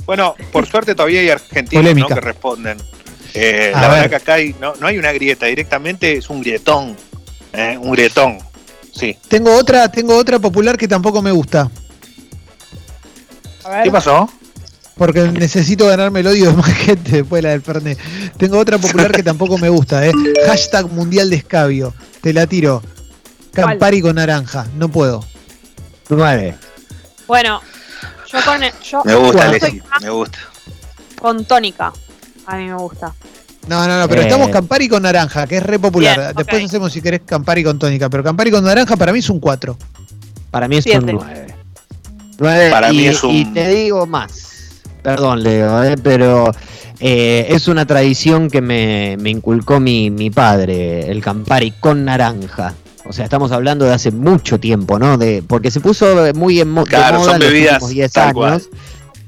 Bueno, 0.06 0.34
por 0.50 0.66
suerte 0.66 0.94
todavía 0.94 1.20
hay 1.20 1.30
argentinos 1.30 2.08
que 2.08 2.20
responden. 2.20 2.78
Eh, 3.34 3.72
la 3.74 3.88
verdad 3.88 4.10
que 4.10 4.16
acá 4.16 4.34
hay, 4.34 4.54
no, 4.60 4.74
no 4.78 4.86
hay 4.86 4.98
una 4.98 5.12
grieta, 5.12 5.46
directamente 5.46 6.12
es 6.16 6.28
un 6.28 6.40
grietón. 6.40 6.96
Eh, 7.52 7.78
un 7.80 7.92
grietón. 7.92 8.38
Sí. 8.92 9.16
Tengo 9.28 9.54
otra, 9.56 9.90
tengo 9.90 10.16
otra 10.16 10.38
popular 10.38 10.76
que 10.76 10.88
tampoco 10.88 11.22
me 11.22 11.30
gusta. 11.30 11.70
¿Qué 13.82 13.90
pasó? 13.90 14.28
porque 14.96 15.20
necesito 15.32 15.86
ganarme 15.86 16.20
el 16.20 16.26
odio 16.28 16.50
de 16.50 16.56
más 16.56 16.72
gente 16.74 17.10
después 17.10 17.42
de 17.42 17.48
la 17.48 17.50
del 17.50 17.62
Fernet. 17.62 17.98
Tengo 18.36 18.58
otra 18.58 18.78
popular 18.78 19.10
que 19.10 19.22
tampoco 19.22 19.58
me 19.58 19.68
gusta, 19.68 20.06
¿eh? 20.06 20.12
Hashtag 20.46 20.88
mundial 20.92 21.30
de 21.30 21.36
escabio. 21.36 21.94
Te 22.20 22.32
la 22.32 22.46
tiro. 22.46 22.82
Campari 23.52 24.00
con 24.00 24.16
naranja. 24.16 24.66
No 24.76 24.88
puedo. 24.88 25.24
Nueve. 26.08 26.54
Bueno, 27.26 27.60
yo 28.32 28.38
con. 28.44 28.60
Yo 28.82 29.02
me 29.04 29.14
gusta, 29.14 29.50
me 30.00 30.10
gusta. 30.10 30.38
Con 31.20 31.44
tónica. 31.44 31.92
A 32.46 32.56
mí 32.56 32.66
me 32.66 32.74
gusta. 32.74 33.14
No, 33.68 33.86
no, 33.86 34.00
no, 34.00 34.08
pero 34.08 34.22
estamos 34.22 34.48
eh. 34.48 34.52
Campari 34.52 34.88
con 34.88 35.02
naranja, 35.02 35.46
que 35.46 35.58
es 35.58 35.62
re 35.62 35.78
popular. 35.78 36.34
Después 36.34 36.64
hacemos 36.64 36.92
si 36.92 37.00
querés 37.00 37.20
Campari 37.24 37.62
con 37.62 37.78
tónica, 37.78 38.10
pero 38.10 38.24
Campari 38.24 38.50
con 38.50 38.64
naranja 38.64 38.96
para 38.96 39.12
mí 39.12 39.20
es 39.20 39.30
un 39.30 39.38
4. 39.38 39.76
Para 40.50 40.66
mí 40.66 40.76
es 40.76 40.86
un 40.86 41.06
9. 41.06 41.54
9 42.38 42.70
para 42.70 42.92
y, 42.92 42.96
mí 42.96 43.06
es 43.06 43.22
un... 43.22 43.30
y 43.30 43.44
te 43.52 43.68
digo 43.68 44.06
más. 44.06 44.80
Perdón, 45.02 45.42
Leo, 45.42 45.82
eh, 45.84 45.96
pero 46.02 46.50
eh, 47.00 47.46
es 47.50 47.68
una 47.68 47.86
tradición 47.86 48.50
que 48.50 48.60
me, 48.60 49.16
me 49.20 49.30
inculcó 49.30 49.80
mi, 49.80 50.10
mi, 50.10 50.30
padre, 50.30 51.10
el 51.10 51.22
Campari 51.22 51.72
con 51.72 52.04
naranja. 52.04 52.74
O 53.04 53.12
sea, 53.12 53.24
estamos 53.24 53.52
hablando 53.52 53.84
de 53.84 53.92
hace 53.92 54.10
mucho 54.10 54.60
tiempo, 54.60 54.98
¿no? 54.98 55.18
De, 55.18 55.42
porque 55.46 55.70
se 55.70 55.80
puso 55.80 56.32
muy 56.34 56.60
en 56.60 56.70
mo 56.70 56.84
claro, 56.84 57.18
de 57.18 57.18
moda 57.18 57.30
son 57.32 57.40
bebidas, 57.40 57.88
10 57.88 58.16
años. 58.16 58.68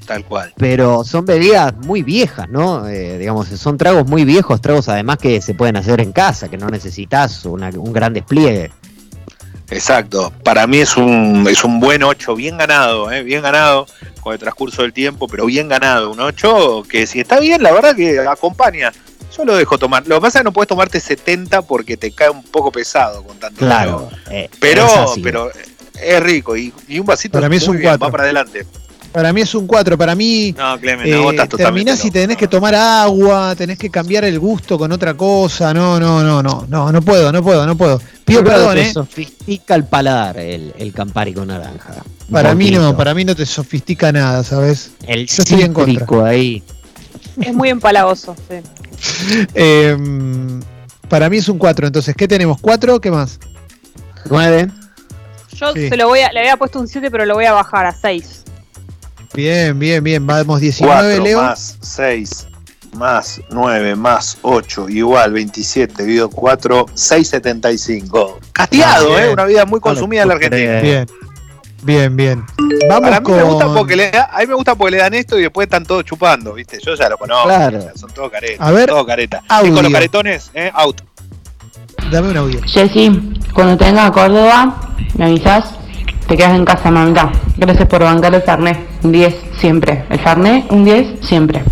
Tal 0.07 0.25
cual. 0.25 0.53
Pero 0.59 1.03
son 1.05 1.25
bebidas 1.25 1.75
muy 1.79 2.03
viejas, 2.03 2.49
¿no? 2.49 2.87
Eh, 2.87 3.19
digamos, 3.19 3.49
son 3.49 3.79
tragos 3.79 4.07
muy 4.07 4.25
viejos, 4.25 4.61
tragos 4.61 4.89
además 4.89 5.19
que 5.19 5.41
se 5.41 5.55
pueden 5.55 5.77
hacer 5.77 6.01
en 6.01 6.13
casa, 6.13 6.49
que 6.49 6.59
no 6.59 6.69
necesitas 6.69 7.45
un 7.47 7.93
gran 7.93 8.13
despliegue. 8.13 8.71
Exacto, 9.71 10.33
para 10.43 10.67
mí 10.67 10.79
es 10.79 10.97
un, 10.97 11.47
es 11.51 11.65
un 11.65 11.81
buen 11.81 12.03
8, 12.03 12.37
bien 12.37 12.59
ganado, 12.59 13.11
¿eh? 13.11 13.23
bien 13.23 13.43
ganado 13.43 13.87
con 14.21 14.35
el 14.35 14.39
transcurso 14.39 14.83
del 14.83 14.93
tiempo, 14.93 15.27
pero 15.27 15.47
bien 15.47 15.69
ganado. 15.69 16.11
Un 16.11 16.21
8 16.21 16.85
que 16.89 17.07
si 17.07 17.21
está 17.21 17.41
bien, 17.41 17.63
la 17.63 17.73
verdad 17.73 17.97
que 17.97 18.21
acompaña. 18.21 18.93
Yo 19.37 19.45
lo 19.45 19.57
dejo 19.57 19.79
tomar. 19.79 20.07
Lo 20.07 20.17
que 20.17 20.21
pasa 20.21 20.39
es 20.39 20.43
que 20.43 20.45
no 20.45 20.53
puedes 20.53 20.69
tomarte 20.69 21.01
70 21.01 21.63
porque 21.63 21.97
te 21.97 22.13
cae 22.13 22.31
un 22.31 22.43
poco 22.45 22.71
pesado 22.71 23.23
con 23.25 23.39
tanto. 23.39 23.59
Claro. 23.59 24.09
Eh, 24.31 24.49
pero, 24.61 24.87
pero 25.23 25.51
es 26.01 26.23
rico 26.23 26.57
y, 26.57 26.73
un 26.99 27.07
vasito 27.07 27.39
para 27.39 27.49
mí 27.49 27.57
es 27.57 27.69
un 27.69 27.79
bien, 27.79 27.95
va 27.95 28.11
para 28.11 28.25
adelante. 28.25 28.67
Para 29.13 29.33
mí 29.33 29.43
es 29.43 29.55
un 29.55 29.69
4. 29.69 29.97
Para 29.97 30.17
mí. 30.17 30.53
No, 30.59 30.79
Clemen, 30.81 31.09
no, 31.09 31.31
eh, 31.31 31.49
terminás 31.57 32.05
y 32.05 32.11
tenés 32.11 32.37
que 32.37 32.49
tomar 32.49 32.75
agua, 32.75 33.55
tenés 33.57 33.79
que 33.79 33.89
cambiar 33.89 34.25
el 34.25 34.41
gusto 34.41 34.77
con 34.77 34.91
otra 34.91 35.15
cosa. 35.15 35.73
No, 35.73 36.01
no, 36.01 36.25
no, 36.25 36.43
no. 36.43 36.67
No, 36.69 36.91
no 36.91 37.01
puedo, 37.01 37.31
no 37.31 37.41
puedo, 37.41 37.65
no 37.65 37.77
puedo. 37.77 38.01
Pido 38.25 38.43
perdón, 38.43 38.79
¿eh? 38.79 38.93
sofistica 38.93 39.77
el 39.77 39.85
paladar 39.85 40.39
el, 40.39 40.75
el 40.79 40.93
Campari 40.93 41.33
con 41.33 41.47
naranja. 41.47 42.03
Para 42.29 42.57
mí 42.57 42.73
no, 42.73 42.97
para 42.97 43.15
mí 43.15 43.25
no 43.25 43.37
te 43.37 43.47
sofistica 43.47 44.11
nada, 44.11 44.43
¿sabes? 44.43 44.91
El 45.07 45.27
Yo 45.27 46.25
ahí. 46.25 46.65
Es 47.41 47.55
muy 47.55 47.69
empalagoso, 47.69 48.35
sí. 48.49 48.57
Em, 49.55 50.61
para 51.09 51.29
mí 51.31 51.39
es 51.39 51.49
un 51.49 51.59
4. 51.59 51.87
Entonces, 51.87 52.15
¿qué 52.17 52.29
tenemos? 52.29 52.61
¿4? 52.61 53.01
¿Qué 53.01 53.11
más? 53.11 53.39
9. 54.31 54.69
Yo 55.53 55.73
se 55.73 55.97
lo 55.97 56.09
voy 56.09 56.21
a, 56.21 56.33
le 56.33 56.41
había 56.41 56.57
puesto 56.57 56.81
un 56.81 56.89
7, 56.89 57.11
pero 57.11 57.25
lo 57.27 57.35
voy 57.35 57.45
a 57.45 57.53
bajar 57.53 57.87
a 57.87 57.93
6. 57.93 58.45
Bien, 59.35 59.79
bien, 59.79 60.03
bien. 60.03 60.27
Vamos 60.27 60.61
19, 60.61 61.17
4 61.17 61.25
Leo. 61.25 61.43
Más 61.43 61.77
6, 61.81 62.47
más 62.95 63.41
9, 63.51 63.97
más 63.97 64.39
8, 64.43 64.89
igual 64.89 65.33
27, 65.33 66.03
dividido 66.03 66.31
4, 66.31 66.87
6,75. 66.87 68.39
Castigado, 68.53 69.19
¿eh? 69.19 69.33
Una 69.33 69.45
vida 69.45 69.67
muy 69.67 69.81
consumida 69.81 70.23
en 70.23 70.29
la 70.29 70.35
Argentina. 70.35 70.81
Bien. 70.81 71.07
Bien, 71.85 72.17
bien. 72.17 72.45
Vamos 72.89 73.11
a 73.13 73.21
mí 73.21 73.33
me 73.33 73.43
gusta 73.43 73.73
porque 73.73 73.97
le 73.97 74.09
a 74.09 74.39
mí 74.41 74.47
me 74.47 74.55
gusta 74.55 74.75
porque 74.75 74.93
le 74.93 74.97
dan 74.99 75.15
esto 75.15 75.39
y 75.39 75.43
después 75.43 75.67
están 75.67 75.85
todos 75.85 76.05
chupando, 76.05 76.55
¿viste? 76.55 76.79
Yo 76.85 76.95
ya 76.95 77.09
lo 77.09 77.19
conozco. 77.19 77.45
Claro. 77.45 77.81
Son 77.95 78.11
todos 78.11 78.31
caretas. 78.31 78.67
A 78.67 78.71
ver, 78.73 78.89
todos 78.89 79.07
caretas. 79.07 79.43
Y 79.63 79.71
con 79.71 79.83
los 79.83 79.93
caretones, 79.93 80.51
¿eh? 80.55 80.71
Out. 80.75 81.03
Dame 82.11 82.31
un 82.31 82.37
audio. 82.37 82.61
Jessy, 82.65 83.39
cuando 83.55 83.77
tenga 83.77 84.07
a 84.07 84.13
Córdoba, 84.13 84.95
me 85.17 85.27
avisas 85.27 85.75
te 86.27 86.39
quedas 86.39 86.55
en 86.55 86.65
casa, 86.65 86.91
mamita. 86.91 87.31
Gracias 87.57 87.87
por 87.87 88.03
bancar 88.03 88.35
el 88.35 88.43
Fernet. 88.43 88.79
Un 89.03 89.13
10 89.13 89.35
siempre. 89.61 90.05
El 90.09 90.19
Fernet, 90.19 90.71
un 90.71 90.85
10 90.85 91.27
siempre. 91.27 91.63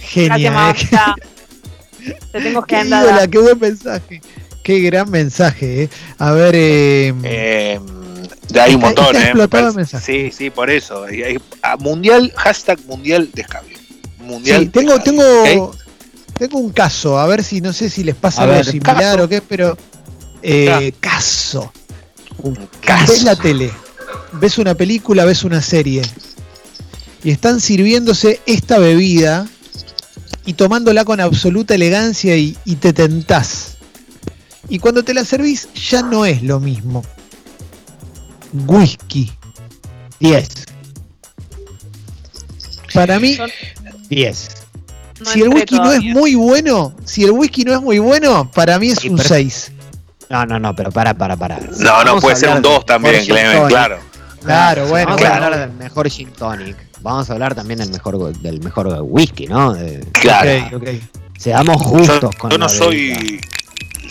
Genial. 0.00 0.74
Te 2.32 2.40
tengo 2.40 2.62
que 2.62 2.76
andar. 2.76 3.30
qué 3.30 3.38
buen 3.38 3.58
mensaje. 3.60 4.20
Qué 4.62 4.80
gran 4.80 5.10
mensaje. 5.10 5.84
Eh. 5.84 5.88
A 6.18 6.32
ver. 6.32 6.54
Eh, 6.54 7.14
eh, 7.24 7.80
ya 8.48 8.64
hay 8.64 8.74
un 8.74 8.80
montón, 8.80 9.16
¿eh? 9.16 9.32
Sí, 10.00 10.30
sí, 10.30 10.50
por 10.50 10.70
eso. 10.70 11.06
mundial, 11.78 12.32
hashtag 12.36 12.78
mundial 12.86 13.30
de 13.32 13.42
escabio. 13.42 13.78
Mundial. 14.20 14.62
Sí, 14.62 14.68
tengo, 14.68 15.00
tengo, 15.00 15.74
tengo 16.38 16.58
un 16.58 16.70
caso. 16.70 17.18
A 17.18 17.26
ver 17.26 17.42
si 17.42 17.60
no 17.60 17.72
sé 17.72 17.90
si 17.90 18.04
les 18.04 18.14
pasa 18.14 18.42
algo 18.42 18.62
similar 18.64 19.20
o 19.20 19.28
qué, 19.28 19.40
pero. 19.40 19.76
Eh, 20.42 20.92
caso. 21.00 21.72
Ves 23.08 23.22
la 23.22 23.36
tele, 23.36 23.70
ves 24.32 24.58
una 24.58 24.74
película, 24.74 25.24
ves 25.24 25.44
una 25.44 25.60
serie 25.62 26.02
y 27.22 27.30
están 27.30 27.60
sirviéndose 27.60 28.40
esta 28.46 28.78
bebida 28.78 29.46
y 30.44 30.54
tomándola 30.54 31.04
con 31.04 31.20
absoluta 31.20 31.74
elegancia 31.74 32.36
y, 32.36 32.54
te 32.80 32.92
tentás. 32.92 33.71
Y 34.68 34.78
cuando 34.78 35.02
te 35.02 35.14
la 35.14 35.24
servís 35.24 35.68
ya 35.74 36.02
no 36.02 36.24
es 36.24 36.42
lo 36.42 36.60
mismo. 36.60 37.02
Whisky. 38.66 39.32
10. 40.20 40.48
Para 42.94 43.18
mí, 43.18 43.38
10. 44.08 44.48
si 45.32 45.40
el 45.40 45.48
whisky 45.48 45.76
no 45.76 45.92
es 45.92 46.02
muy 46.02 46.34
bueno, 46.34 46.94
si 47.04 47.24
el 47.24 47.30
whisky 47.30 47.64
no 47.64 47.74
es 47.74 47.80
muy 47.80 47.98
bueno, 47.98 48.50
para 48.50 48.78
mí 48.78 48.90
es 48.90 49.04
un 49.04 49.18
6. 49.18 49.72
No, 50.28 50.46
no, 50.46 50.58
no, 50.58 50.74
pero 50.76 50.90
para, 50.90 51.14
para, 51.14 51.36
para. 51.36 51.58
No, 51.78 52.04
no, 52.04 52.18
puede 52.20 52.36
ser 52.36 52.50
un 52.50 52.62
2 52.62 52.86
también, 52.86 53.24
Clemen, 53.24 53.66
claro. 53.66 53.98
Claro, 54.42 54.86
bueno. 54.88 55.16
Vamos 55.16 55.24
a 55.24 55.34
hablar 55.34 55.58
del 55.58 55.72
mejor 55.78 56.08
gin 56.10 56.30
tonic. 56.32 56.76
Vamos 57.00 57.30
a 57.30 57.32
hablar 57.32 57.54
también 57.54 57.80
del 57.80 57.90
mejor, 57.90 58.36
del 58.38 58.60
mejor 58.60 58.98
whisky, 59.02 59.46
¿no? 59.46 59.76
claro. 60.12 60.76
Okay, 60.76 61.02
Seamos 61.38 61.82
justos 61.82 62.34
con 62.36 62.50
yo 62.50 62.58
no 62.58 62.68
soy 62.68 63.40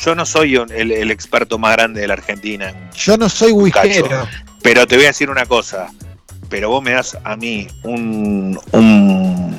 Yo 0.03 0.15
no 0.15 0.25
soy 0.25 0.55
el, 0.55 1.12
experto 1.12 1.60
más 1.60 1.74
grande 1.74 2.01
de 2.01 2.08
la 2.08 2.13
Argentina. 2.13 2.74
Yo 2.96 3.17
no 3.17 3.29
soy 3.29 3.51
whiskero. 3.51 4.27
Pero 4.62 4.88
te 4.88 4.96
voy 4.96 5.05
a 5.05 5.10
decir 5.10 5.29
una 5.29 5.46
cosa. 5.46 5.88
Pero 6.50 6.70
vos 6.70 6.84
me 6.84 6.91
das 6.91 7.17
a 7.24 7.36
mí 7.36 7.67
un, 7.84 8.60
un 8.72 9.55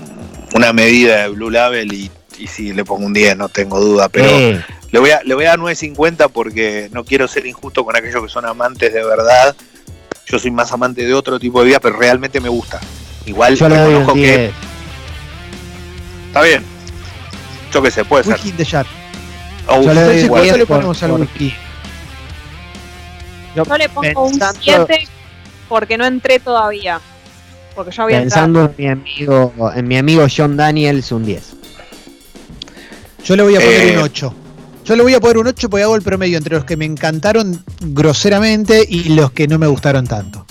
una 0.55 0.73
medida 0.73 1.23
de 1.23 1.29
Blue 1.29 1.51
Label 1.51 1.93
y, 1.93 2.11
y 2.39 2.47
si 2.47 2.73
le 2.73 2.85
pongo 2.85 3.07
un 3.07 3.13
10, 3.13 3.37
no 3.37 3.49
tengo 3.49 3.81
duda. 3.81 4.09
Pero 4.09 4.29
le 4.91 4.99
voy 4.99 5.11
a, 5.11 5.23
le 5.25 5.35
voy 5.35 5.45
a 5.45 5.51
dar 5.51 5.59
9.50 5.59 6.31
porque 6.31 6.89
no 6.93 7.05
quiero 7.05 7.27
ser 7.29 7.47
injusto 7.47 7.85
con 7.85 7.97
aquellos 7.97 8.23
que 8.23 8.29
son 8.29 8.45
amantes 8.45 8.93
de 8.93 9.05
verdad. 9.05 9.57
Yo 10.27 10.39
soy 10.39 10.51
más 10.51 10.73
amante 10.73 11.05
de 11.05 11.15
otro 11.15 11.39
tipo 11.39 11.61
de 11.61 11.67
vida, 11.67 11.81
pero 11.81 11.97
realmente 11.97 12.41
me 12.41 12.49
gusta. 12.49 12.81
Igual 13.27 13.57
yo 13.57 13.69
doy 13.69 14.15
que. 14.15 14.51
Está 16.29 16.43
bien. 16.43 16.65
Yo 17.73 17.83
qué 17.83 17.91
sé, 17.91 18.05
puede 18.05 18.29
whisky 18.29 18.65
ser. 18.65 18.87
Yo 19.81 19.95
le, 19.95 20.29
doy 20.29 20.59
le 20.59 20.67
ponemos 20.67 21.03
al 21.03 21.13
whisky? 21.13 21.55
Yo, 23.55 23.65
le 23.77 23.89
pongo 23.89 24.27
un 24.27 24.41
7 24.61 25.09
porque 25.69 25.97
no 25.97 26.05
entré 26.05 26.39
todavía. 26.39 27.01
Porque 27.75 27.91
yo 27.91 28.03
había 28.03 28.21
Pensando 28.21 28.65
en 28.65 28.75
mi 28.77 28.89
amigo, 28.89 29.53
en 29.75 29.89
mi 29.89 29.97
amigo 29.97 30.27
John 30.35 30.57
Daniels, 30.57 31.11
un 31.13 31.25
10. 31.25 31.55
Yo 33.25 33.37
le 33.37 33.43
voy 33.43 33.57
a 33.57 33.61
poner 33.61 33.83
eh, 33.83 33.97
un 33.97 34.03
8. 34.03 34.35
Yo 34.85 34.97
le 34.97 35.03
voy 35.03 35.15
a 35.15 35.21
poner 35.21 35.39
un 35.39 35.47
8 35.47 35.71
porque 35.71 35.85
hago 35.85 35.97
el 35.97 36.03
promedio 36.03 36.37
entre 36.37 36.57
los 36.57 36.65
que 36.65 36.77
me 36.77 36.85
encantaron 36.85 37.65
groseramente 37.81 38.85
y 38.87 39.05
los 39.11 39.31
que 39.33 39.49
no 39.49 39.59
me 39.59 39.67
gustaron 39.67 40.07
tanto. 40.07 40.45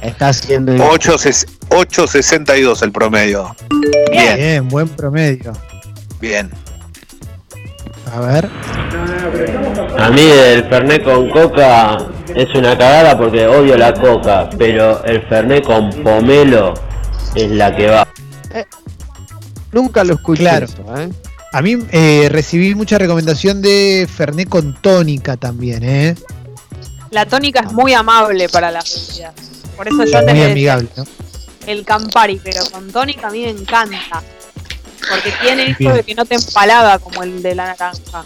Está 0.00 0.28
haciendo 0.28 0.72
8.62 0.74 2.82
el 2.82 2.92
promedio. 2.92 3.54
Bien. 4.10 4.36
Bien, 4.36 4.68
buen 4.68 4.88
promedio. 4.88 5.52
Bien. 6.20 6.50
A 8.12 8.20
ver. 8.20 8.50
A 9.98 10.10
mí 10.10 10.22
el 10.22 10.64
Fernet 10.68 11.04
con 11.04 11.28
coca 11.30 11.98
es 12.34 12.48
una 12.54 12.76
cagada 12.76 13.18
porque 13.18 13.46
odio 13.46 13.76
la 13.76 13.92
coca, 13.92 14.48
pero 14.56 15.04
el 15.04 15.22
Fernet 15.28 15.64
con 15.64 15.90
pomelo 16.02 16.74
es 17.34 17.50
la 17.50 17.74
que 17.74 17.88
va. 17.88 18.08
Eh, 18.54 18.64
nunca 19.72 20.04
lo 20.04 20.14
escuché 20.14 20.42
claro. 20.42 20.66
¿eh? 20.96 21.08
A 21.52 21.62
mí 21.62 21.76
eh, 21.90 22.28
recibí 22.30 22.74
mucha 22.74 22.98
recomendación 22.98 23.62
de 23.62 24.08
Fernet 24.12 24.48
con 24.48 24.74
tónica 24.80 25.36
también, 25.36 25.82
¿eh? 25.82 26.14
La 27.10 27.26
tónica 27.26 27.60
es 27.60 27.72
muy 27.72 27.94
amable 27.94 28.48
para 28.48 28.70
las 28.70 29.08
bebidas. 29.08 29.34
Por 29.76 29.88
eso 29.88 30.04
yo 30.04 30.22
Muy 30.22 30.42
amigable, 30.42 30.88
¿no? 30.96 31.04
El 31.66 31.84
Campari, 31.84 32.40
pero 32.42 32.62
con 32.70 32.90
tónica 32.90 33.28
a 33.28 33.30
mí 33.30 33.42
me 33.42 33.50
encanta. 33.50 34.22
Porque 35.08 35.32
tiene 35.42 35.70
esto 35.70 35.92
de 35.92 36.02
que 36.02 36.14
no 36.14 36.24
te 36.24 36.34
empalaga 36.34 36.98
como 36.98 37.22
el 37.22 37.42
de 37.42 37.54
la 37.54 37.66
naranja. 37.66 38.24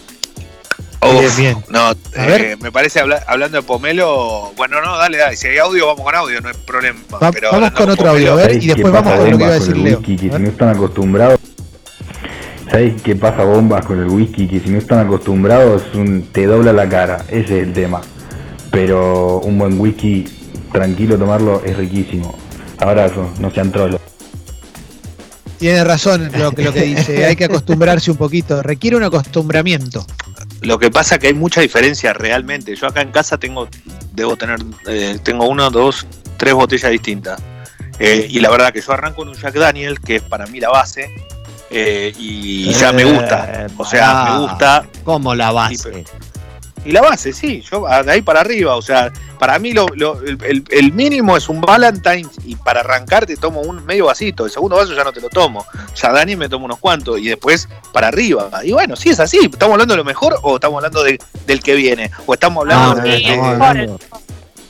bien, 1.02 1.36
bien. 1.36 1.64
No, 1.68 1.92
eh, 2.14 2.56
me 2.60 2.72
parece 2.72 3.00
hablando 3.00 3.56
de 3.58 3.62
pomelo. 3.62 4.52
Bueno, 4.56 4.80
no, 4.80 4.96
dale, 4.96 5.18
dale. 5.18 5.36
Si 5.36 5.48
hay 5.48 5.58
audio, 5.58 5.86
vamos 5.86 6.04
con 6.04 6.14
audio, 6.14 6.40
no 6.40 6.48
hay 6.48 6.54
problema. 6.66 7.00
vamos 7.10 7.70
con 7.72 7.90
otro 7.90 8.10
audio, 8.10 8.32
a 8.32 8.36
ver, 8.36 8.62
y 8.62 8.66
después 8.66 8.92
vamos 8.92 9.12
con 9.12 9.30
lo 9.30 9.38
que 9.38 9.44
iba 9.44 9.52
a 9.52 9.58
decir 9.58 9.76
Leo. 9.76 10.02
si 10.04 10.16
no 10.16 10.48
están 10.48 10.68
acostumbrados 10.70 11.38
¿Sabes 12.72 13.02
qué 13.02 13.14
pasa 13.14 13.44
bombas 13.44 13.84
con 13.84 14.00
el 14.00 14.08
whisky? 14.08 14.48
Que 14.48 14.58
si 14.58 14.70
no 14.70 14.78
están 14.78 15.00
acostumbrados 15.00 15.82
un, 15.94 16.22
te 16.32 16.46
dobla 16.46 16.72
la 16.72 16.88
cara, 16.88 17.18
ese 17.28 17.60
es 17.60 17.66
el 17.66 17.74
tema. 17.74 18.00
Pero 18.70 19.40
un 19.40 19.58
buen 19.58 19.78
whisky, 19.78 20.24
tranquilo 20.72 21.18
tomarlo, 21.18 21.62
es 21.66 21.76
riquísimo. 21.76 22.34
Abrazo, 22.78 23.30
no 23.40 23.50
sean 23.50 23.70
trolos. 23.72 24.00
Tiene 25.62 25.84
razón 25.84 26.28
lo 26.36 26.50
que, 26.50 26.64
lo 26.64 26.72
que 26.72 26.82
dice, 26.82 27.24
hay 27.24 27.36
que 27.36 27.44
acostumbrarse 27.44 28.10
un 28.10 28.16
poquito, 28.16 28.64
requiere 28.64 28.96
un 28.96 29.04
acostumbramiento. 29.04 30.04
Lo 30.60 30.76
que 30.76 30.90
pasa 30.90 31.14
es 31.14 31.20
que 31.20 31.28
hay 31.28 31.34
mucha 31.34 31.60
diferencia 31.60 32.12
realmente. 32.12 32.74
Yo 32.74 32.88
acá 32.88 33.00
en 33.00 33.12
casa 33.12 33.38
tengo, 33.38 33.68
debo 34.12 34.34
tener, 34.36 34.58
eh, 34.88 35.20
tengo 35.22 35.48
uno, 35.48 35.70
dos, 35.70 36.04
tres 36.36 36.54
botellas 36.54 36.90
distintas. 36.90 37.40
Eh, 38.00 38.26
y 38.28 38.40
la 38.40 38.50
verdad 38.50 38.72
que 38.72 38.80
yo 38.80 38.90
arranco 38.90 39.22
en 39.22 39.28
un 39.28 39.34
Jack 39.36 39.54
Daniel, 39.54 40.00
que 40.00 40.16
es 40.16 40.22
para 40.22 40.46
mí 40.46 40.58
la 40.58 40.70
base, 40.70 41.14
eh, 41.70 42.12
y 42.18 42.72
ya 42.72 42.92
me 42.92 43.04
gusta. 43.04 43.68
O 43.76 43.84
sea, 43.84 44.30
me 44.30 44.38
gusta. 44.40 44.84
Como 45.04 45.32
la 45.32 45.52
base. 45.52 45.90
Y 45.90 46.04
la 46.90 47.00
base, 47.00 47.32
sí, 47.32 47.62
yo 47.70 47.86
de 47.86 48.10
ahí 48.10 48.22
para 48.22 48.40
arriba, 48.40 48.74
o 48.74 48.82
sea, 48.82 49.12
para 49.38 49.58
mí 49.60 49.72
lo, 49.72 49.86
el, 49.92 50.92
mínimo 50.92 51.36
es 51.36 51.48
un 51.48 51.60
Valentine's 51.60 52.32
y 52.44 52.56
para 52.56 52.80
arrancar 52.80 53.24
te 53.24 53.36
tomo 53.36 53.60
un 53.60 53.84
medio 53.84 54.06
vasito, 54.06 54.46
el 54.46 54.50
segundo 54.50 54.76
vaso 54.76 54.92
ya 54.92 55.04
no 55.04 55.12
te 55.12 55.20
lo 55.20 55.28
tomo, 55.28 55.64
ya 55.94 56.10
Dani 56.10 56.34
me 56.34 56.48
tomo 56.48 56.64
unos 56.64 56.78
cuantos 56.78 57.20
y 57.20 57.28
después 57.28 57.68
para 57.92 58.08
arriba. 58.08 58.50
Y 58.64 58.72
bueno, 58.72 58.96
si 58.96 59.10
es 59.10 59.20
así, 59.20 59.38
¿estamos 59.38 59.74
hablando 59.74 59.94
de 59.94 59.98
lo 59.98 60.04
mejor 60.04 60.38
o 60.42 60.56
estamos 60.56 60.78
hablando 60.78 61.04
de, 61.04 61.20
del 61.46 61.62
que 61.62 61.74
viene? 61.74 62.10
¿O 62.26 62.34
estamos 62.34 62.62
hablando 62.62 63.00
de... 63.00 63.96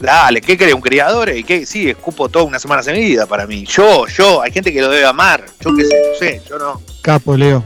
Dale, 0.03 0.41
¿qué 0.41 0.59
cree? 0.59 0.75
¿Un 0.75 0.81
criador? 0.81 1.31
¿Y 1.31 1.45
qué? 1.45 1.65
Sí, 1.65 1.89
escupo 1.89 2.29
toda 2.29 2.45
una 2.45 2.59
semana 2.59 2.83
vida 2.83 3.25
para 3.27 3.47
mí. 3.47 3.65
Yo, 3.67 4.09
yo, 4.09 4.43
hay 4.43 4.51
gente 4.51 4.73
que 4.73 4.81
lo 4.81 4.89
debe 4.89 5.07
amar. 5.07 5.47
Yo 5.61 5.73
qué 5.77 5.85
sé, 5.85 6.03
no 6.11 6.19
sé, 6.19 6.43
yo 6.49 6.59
no. 6.59 6.83
Capo, 7.03 7.37
Leo. 7.37 7.65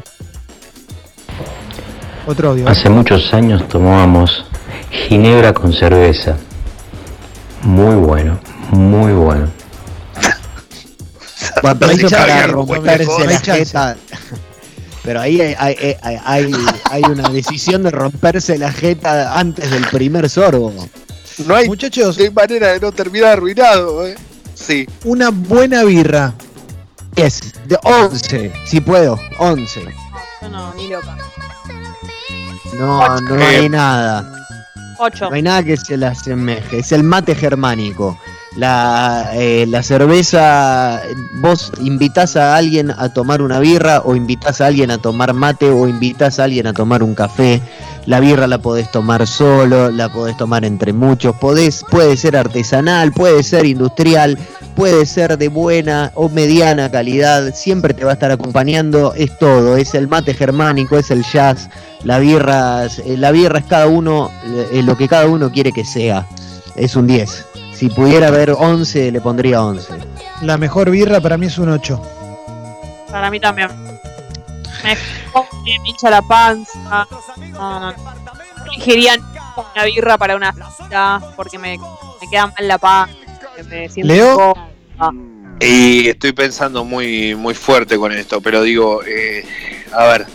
Otro 2.26 2.50
audio. 2.50 2.68
Hace 2.68 2.88
muchos 2.90 3.32
años 3.32 3.66
tomábamos 3.68 4.44
ginebra 4.90 5.52
con 5.52 5.72
cerveza. 5.72 6.36
Muy 7.62 7.94
bueno, 7.94 8.40
muy 8.70 9.12
bueno. 9.12 9.48
Pero 15.02 15.20
ahí 15.20 15.40
hay, 15.40 15.54
hay, 15.58 15.96
hay, 16.24 16.52
hay, 16.90 17.02
una 17.04 17.28
decisión 17.28 17.84
de 17.84 17.90
romperse 17.92 18.58
la 18.58 18.72
jeta 18.72 19.38
antes 19.38 19.70
del 19.70 19.86
primer 19.86 20.28
sorbo. 20.28 20.72
No 21.46 21.54
hay, 21.54 21.68
Muchachos, 21.68 22.18
hay 22.18 22.30
manera 22.30 22.72
de 22.72 22.80
no 22.80 22.90
terminar 22.90 23.34
arruinado. 23.34 24.06
¿eh? 24.06 24.16
Sí. 24.54 24.88
Una 25.04 25.30
buena 25.30 25.84
birra. 25.84 26.34
Es 27.14 27.54
de 27.66 27.78
11, 27.82 28.52
si 28.66 28.80
puedo, 28.80 29.18
11. 29.38 29.80
No, 30.50 30.74
ni 30.74 30.88
loca. 30.88 31.16
No, 32.74 33.20
no 33.20 33.44
hay 33.44 33.68
nada. 33.68 34.32
8. 34.98 35.30
No 35.30 35.36
hay 35.36 35.42
nada 35.42 35.62
que 35.62 35.76
se 35.76 35.96
la 35.96 36.08
asemeje. 36.08 36.78
Es 36.78 36.92
el 36.92 37.02
mate 37.02 37.34
germánico. 37.34 38.18
La, 38.56 39.32
eh, 39.34 39.66
la 39.68 39.82
cerveza, 39.82 41.02
vos 41.34 41.72
invitas 41.82 42.36
a 42.36 42.56
alguien 42.56 42.90
a 42.90 43.10
tomar 43.10 43.42
una 43.42 43.58
birra 43.58 44.00
o 44.02 44.16
invitas 44.16 44.62
a 44.62 44.66
alguien 44.66 44.90
a 44.90 44.96
tomar 44.96 45.34
mate 45.34 45.68
o 45.70 45.86
invitas 45.86 46.38
a 46.38 46.44
alguien 46.44 46.66
a 46.66 46.72
tomar 46.72 47.02
un 47.02 47.14
café. 47.14 47.60
La 48.06 48.20
birra 48.20 48.46
la 48.46 48.58
podés 48.58 48.90
tomar 48.90 49.26
solo, 49.26 49.90
la 49.90 50.08
podés 50.08 50.36
tomar 50.36 50.64
entre 50.64 50.92
muchos, 50.92 51.34
podés, 51.36 51.84
puede 51.90 52.16
ser 52.16 52.36
artesanal, 52.36 53.12
puede 53.12 53.42
ser 53.42 53.66
industrial, 53.66 54.38
puede 54.76 55.06
ser 55.06 55.38
de 55.38 55.48
buena 55.48 56.12
o 56.14 56.28
mediana 56.28 56.90
calidad, 56.90 57.54
siempre 57.54 57.94
te 57.94 58.04
va 58.04 58.10
a 58.10 58.14
estar 58.14 58.30
acompañando, 58.30 59.14
es 59.14 59.36
todo, 59.38 59.76
es 59.76 59.94
el 59.94 60.06
mate 60.06 60.34
germánico, 60.34 60.98
es 60.98 61.10
el 61.10 61.24
jazz, 61.24 61.70
la 62.04 62.18
birra, 62.18 62.84
eh, 62.84 63.16
la 63.16 63.32
birra 63.32 63.58
es 63.58 63.64
cada 63.64 63.86
uno, 63.88 64.30
es 64.70 64.84
lo 64.84 64.96
que 64.96 65.08
cada 65.08 65.26
uno 65.26 65.50
quiere 65.50 65.72
que 65.72 65.84
sea, 65.84 66.26
es 66.76 66.94
un 66.94 67.06
10. 67.06 67.46
Si 67.72 67.88
pudiera 67.88 68.28
haber 68.28 68.50
11, 68.50 69.10
le 69.12 69.20
pondría 69.20 69.62
11. 69.62 69.94
La 70.42 70.56
mejor 70.56 70.90
birra 70.90 71.20
para 71.20 71.36
mí 71.36 71.46
es 71.46 71.58
un 71.58 71.70
8. 71.70 72.02
Para 73.10 73.30
mí 73.30 73.40
también. 73.40 73.68
Me, 74.84 74.94
me 74.94 75.88
hincha 75.88 76.10
la 76.10 76.22
panza. 76.22 77.06
No, 77.52 77.80
no. 77.80 77.94
una 79.74 79.84
birra 79.84 80.18
para 80.18 80.36
una 80.36 80.52
cita 80.52 81.20
porque 81.34 81.58
me, 81.58 81.78
me 81.78 82.30
queda 82.30 82.46
mal 82.46 82.68
la 82.68 82.78
panza. 82.78 83.26
Leo. 83.96 84.54
Y 85.60 86.08
estoy 86.08 86.32
pensando 86.32 86.84
muy, 86.84 87.34
muy 87.34 87.54
fuerte 87.54 87.96
con 87.96 88.12
esto, 88.12 88.40
pero 88.40 88.62
digo, 88.62 89.02
eh, 89.04 89.44
a 89.92 90.04
ver, 90.04 90.26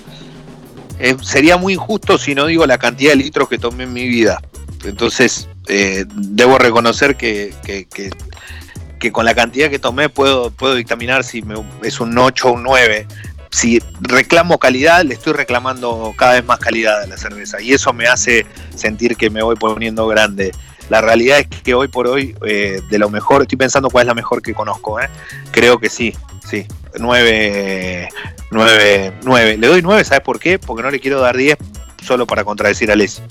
eh, 0.99 1.15
sería 1.21 1.57
muy 1.57 1.73
injusto 1.73 2.17
si 2.17 2.33
no 2.33 2.47
digo 2.47 2.65
la 2.65 2.77
cantidad 2.77 3.11
de 3.11 3.17
litros 3.17 3.47
que 3.47 3.57
tomé 3.57 3.83
en 3.83 3.93
mi 3.93 4.07
vida. 4.07 4.41
Entonces, 4.83 5.47
eh, 5.67 6.05
debo 6.07 6.57
reconocer 6.57 7.15
que, 7.17 7.53
que, 7.63 9.11
con 9.11 9.25
la 9.25 9.35
cantidad 9.35 9.69
que 9.69 9.79
tomé 9.79 10.09
puedo, 10.09 10.51
puedo 10.51 10.75
dictaminar 10.75 11.23
si 11.23 11.43
es 11.83 11.99
un 11.99 12.17
8 12.17 12.47
o 12.47 12.53
un 12.53 12.63
9. 12.63 13.07
Si 13.51 13.81
reclamo 13.99 14.57
calidad, 14.57 15.03
le 15.03 15.13
estoy 15.13 15.33
reclamando 15.33 16.13
cada 16.17 16.33
vez 16.33 16.45
más 16.45 16.59
calidad 16.59 17.01
a 17.01 17.07
la 17.07 17.17
cerveza. 17.17 17.61
Y 17.61 17.73
eso 17.73 17.93
me 17.93 18.07
hace 18.07 18.45
sentir 18.75 19.17
que 19.17 19.29
me 19.29 19.43
voy 19.43 19.55
poniendo 19.55 20.07
grande. 20.07 20.51
La 20.91 20.99
realidad 20.99 21.39
es 21.39 21.47
que 21.47 21.73
hoy 21.73 21.87
por 21.87 22.05
hoy, 22.05 22.35
eh, 22.45 22.81
de 22.89 22.99
lo 22.99 23.09
mejor, 23.09 23.43
estoy 23.43 23.57
pensando 23.57 23.89
cuál 23.89 24.03
es 24.03 24.07
la 24.07 24.13
mejor 24.13 24.41
que 24.41 24.53
conozco. 24.53 24.99
¿eh? 24.99 25.07
Creo 25.49 25.79
que 25.79 25.89
sí, 25.89 26.13
sí. 26.45 26.67
9, 26.99 28.09
9, 28.51 29.13
9. 29.23 29.57
Le 29.57 29.67
doy 29.67 29.81
9, 29.81 30.03
¿sabes 30.03 30.21
por 30.21 30.37
qué? 30.37 30.59
Porque 30.59 30.83
no 30.83 30.91
le 30.91 30.99
quiero 30.99 31.21
dar 31.21 31.37
10 31.37 31.57
solo 32.05 32.27
para 32.27 32.43
contradecir 32.43 32.91
a 32.91 32.97
Les. 32.97 33.21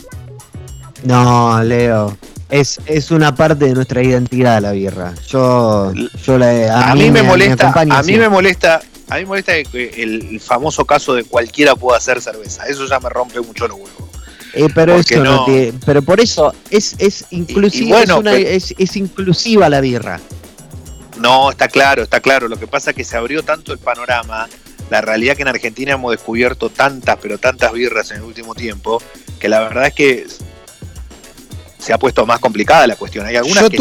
No, 1.02 1.62
Leo. 1.62 2.16
Es, 2.48 2.80
es 2.86 3.10
una 3.10 3.34
parte 3.34 3.66
de 3.66 3.74
nuestra 3.74 4.02
identidad 4.02 4.62
la 4.62 4.72
birra. 4.72 5.12
Yo, 5.28 5.92
yo 5.92 6.38
la, 6.38 6.90
a, 6.90 6.94
mí, 6.94 7.10
me, 7.10 7.22
molesta, 7.22 7.74
a 7.76 8.02
mí 8.02 8.16
me 8.16 8.30
molesta, 8.30 8.80
a 9.10 9.16
mí 9.16 9.20
me 9.20 9.26
molesta 9.26 9.52
el 9.56 10.40
famoso 10.40 10.86
caso 10.86 11.12
de 11.14 11.24
cualquiera 11.24 11.76
pueda 11.76 11.98
hacer 11.98 12.22
cerveza. 12.22 12.64
Eso 12.68 12.86
ya 12.86 12.98
me 13.00 13.10
rompe 13.10 13.38
mucho 13.42 13.68
los 13.68 13.76
huevos. 13.76 14.09
Eh, 14.54 14.68
pero 14.74 14.96
eso 14.96 15.22
no, 15.22 15.46
pero 15.86 16.02
por 16.02 16.20
eso 16.20 16.52
es, 16.70 16.96
es, 16.98 17.26
inclusiva, 17.30 18.02
es, 18.02 18.74
es, 18.76 18.96
inclusiva 18.96 19.68
la 19.68 19.80
birra. 19.80 20.20
No, 21.18 21.50
está 21.50 21.68
claro, 21.68 22.02
está 22.02 22.20
claro. 22.20 22.48
Lo 22.48 22.58
que 22.58 22.66
pasa 22.66 22.90
es 22.90 22.96
que 22.96 23.04
se 23.04 23.16
abrió 23.16 23.42
tanto 23.42 23.72
el 23.72 23.78
panorama. 23.78 24.48
La 24.90 25.00
realidad 25.00 25.36
que 25.36 25.42
en 25.42 25.48
Argentina 25.48 25.92
hemos 25.92 26.10
descubierto 26.10 26.68
tantas, 26.68 27.16
pero 27.22 27.38
tantas 27.38 27.72
birras 27.72 28.10
en 28.10 28.18
el 28.18 28.22
último 28.24 28.54
tiempo, 28.56 29.00
que 29.38 29.48
la 29.48 29.60
verdad 29.60 29.86
es 29.86 29.94
que 29.94 30.26
se 31.78 31.92
ha 31.92 31.98
puesto 31.98 32.26
más 32.26 32.40
complicada 32.40 32.86
la 32.86 32.96
cuestión. 32.96 33.24
Hay 33.26 33.36
algunas 33.36 33.68
que 33.68 33.78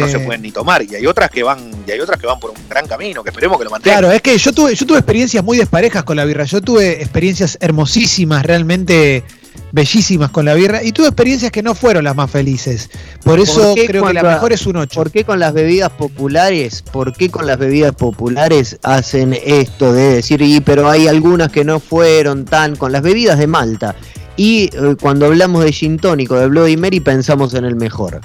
no 0.00 0.08
se 0.08 0.20
pueden 0.20 0.42
ni 0.42 0.52
tomar 0.52 0.82
y 0.82 0.94
hay 0.94 1.06
otras 1.06 1.30
que 1.30 1.42
van 1.42 1.70
y 1.86 1.90
hay 1.90 2.00
otras 2.00 2.20
que 2.20 2.26
van 2.26 2.38
por 2.38 2.50
un 2.50 2.68
gran 2.68 2.86
camino, 2.86 3.22
que 3.22 3.30
esperemos 3.30 3.58
que 3.58 3.64
lo 3.64 3.70
mantengan. 3.70 4.00
Claro, 4.00 4.14
es 4.14 4.22
que 4.22 4.38
yo 4.38 4.52
tuve 4.52 4.74
yo 4.74 4.86
tuve 4.86 4.98
experiencias 4.98 5.44
muy 5.44 5.58
desparejas 5.58 6.04
con 6.04 6.16
la 6.16 6.24
birra. 6.24 6.44
Yo 6.44 6.60
tuve 6.60 7.02
experiencias 7.02 7.58
hermosísimas, 7.60 8.44
realmente 8.44 9.24
bellísimas 9.72 10.30
con 10.30 10.44
la 10.44 10.54
birra 10.54 10.82
y 10.82 10.92
tuve 10.92 11.08
experiencias 11.08 11.50
que 11.50 11.62
no 11.62 11.74
fueron 11.74 12.04
las 12.04 12.14
más 12.14 12.30
felices. 12.30 12.90
Por 13.24 13.40
eso 13.40 13.74
creo 13.86 14.06
que 14.06 14.12
la 14.12 14.22
mejor 14.22 14.52
es 14.52 14.66
un 14.66 14.76
8. 14.76 14.94
¿Por 14.94 15.10
qué 15.10 15.24
con 15.24 15.40
las 15.40 15.52
bebidas 15.52 15.90
populares? 15.90 16.82
¿Por 16.82 17.12
qué 17.14 17.30
con 17.30 17.46
las 17.46 17.58
bebidas 17.58 17.94
populares 17.94 18.78
hacen 18.82 19.36
esto 19.44 19.92
de 19.92 20.14
decir, 20.14 20.42
y, 20.42 20.60
pero 20.60 20.88
hay 20.88 21.08
algunas 21.08 21.50
que 21.50 21.64
no 21.64 21.80
fueron 21.80 22.44
tan 22.44 22.76
con 22.76 22.92
las 22.92 23.02
bebidas 23.02 23.38
de 23.38 23.46
Malta? 23.46 23.94
Y 24.36 24.70
eh, 24.72 24.96
cuando 25.00 25.26
hablamos 25.26 25.64
de 25.64 25.72
gin 25.72 25.98
tónico, 25.98 26.36
de 26.36 26.48
Bloody 26.48 26.76
Mary, 26.76 27.00
pensamos 27.00 27.54
en 27.54 27.64
el 27.64 27.76
mejor. 27.76 28.20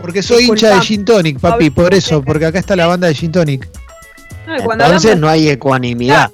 Porque 0.00 0.22
soy 0.22 0.44
hincha 0.44 0.74
de 0.74 0.80
gin 0.80 1.04
tonic, 1.04 1.38
papi, 1.38 1.70
por 1.70 1.92
eso, 1.92 2.22
porque 2.22 2.46
acá 2.46 2.58
está 2.58 2.74
la 2.74 2.86
banda 2.86 3.08
de 3.08 3.14
gin 3.14 3.32
tonic. 3.32 3.68
Entonces 4.46 5.18
no 5.18 5.28
hay 5.28 5.48
ecuanimidad. 5.48 6.30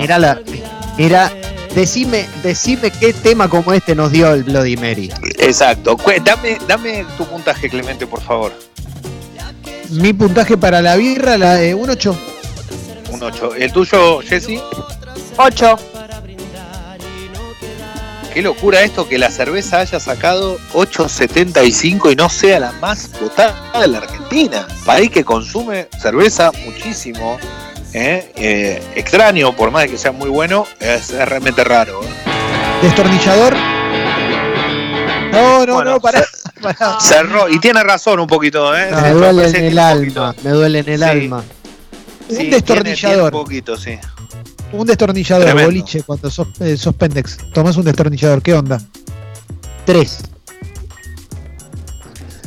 Era 0.00 0.18
la. 0.18 0.40
Era. 0.98 1.32
Decime, 1.74 2.28
decime 2.44 2.92
qué 2.92 3.12
tema 3.12 3.48
como 3.48 3.72
este 3.72 3.96
nos 3.96 4.12
dio 4.12 4.32
el 4.32 4.44
Bloody 4.44 4.76
Mary. 4.76 5.10
Exacto. 5.38 5.96
Dame, 6.22 6.58
dame 6.68 7.04
tu 7.18 7.24
puntaje, 7.26 7.68
Clemente, 7.68 8.06
por 8.06 8.22
favor. 8.22 8.52
Mi 9.90 10.12
puntaje 10.12 10.56
para 10.56 10.80
la 10.80 10.94
birra, 10.94 11.36
la 11.36 11.56
de 11.56 11.74
un 11.74 11.90
8. 11.90 12.16
Un 13.10 13.22
8. 13.22 13.54
¿El 13.56 13.72
tuyo, 13.72 14.20
Jesse? 14.20 14.60
8. 15.36 15.78
Qué 18.34 18.42
locura 18.42 18.82
esto 18.82 19.08
que 19.08 19.16
la 19.16 19.30
cerveza 19.30 19.78
haya 19.78 20.00
sacado 20.00 20.58
8.75 20.72 22.12
y 22.12 22.16
no 22.16 22.28
sea 22.28 22.58
la 22.58 22.72
más 22.72 23.08
votada 23.20 23.80
de 23.80 23.86
la 23.86 23.98
Argentina. 23.98 24.66
País 24.84 25.08
que 25.10 25.24
consume 25.24 25.88
cerveza 26.00 26.50
muchísimo. 26.64 27.38
¿Eh? 27.94 28.32
Eh, 28.36 28.82
extraño, 28.96 29.56
por 29.56 29.70
más 29.70 29.86
que 29.86 29.96
sea 29.96 30.12
muy 30.12 30.28
bueno, 30.28 30.66
es, 30.80 31.10
realmente 31.10 31.64
raro. 31.64 32.02
¿eh? 32.02 32.06
¿Destornillador? 32.82 33.56
No, 35.32 35.66
no, 35.66 35.84
no, 35.84 36.00
para, 36.00 36.22
Cerró, 37.00 37.48
y 37.48 37.58
tiene 37.58 37.82
razón 37.82 38.20
un 38.20 38.26
poquito, 38.26 38.72
me 38.72 39.10
duele 39.10 39.48
en 39.48 39.64
el 39.64 39.78
alma, 39.78 40.34
me 40.42 40.50
duele 40.50 40.78
en 40.80 40.88
el 40.88 41.02
alma. 41.02 41.44
un 42.28 42.50
destornillador. 42.50 43.34
un 43.34 43.42
poquito, 43.42 43.76
sí. 43.76 43.98
Un 44.72 44.86
destornillador, 44.86 45.62
boliche, 45.64 46.02
cuando 46.02 46.30
sos, 46.30 46.48
sos 46.76 46.94
pendex. 46.94 47.38
Tomás 47.52 47.76
un 47.76 47.84
destornillador, 47.84 48.42
¿qué 48.42 48.54
onda? 48.54 48.80
Tres. 49.86 50.18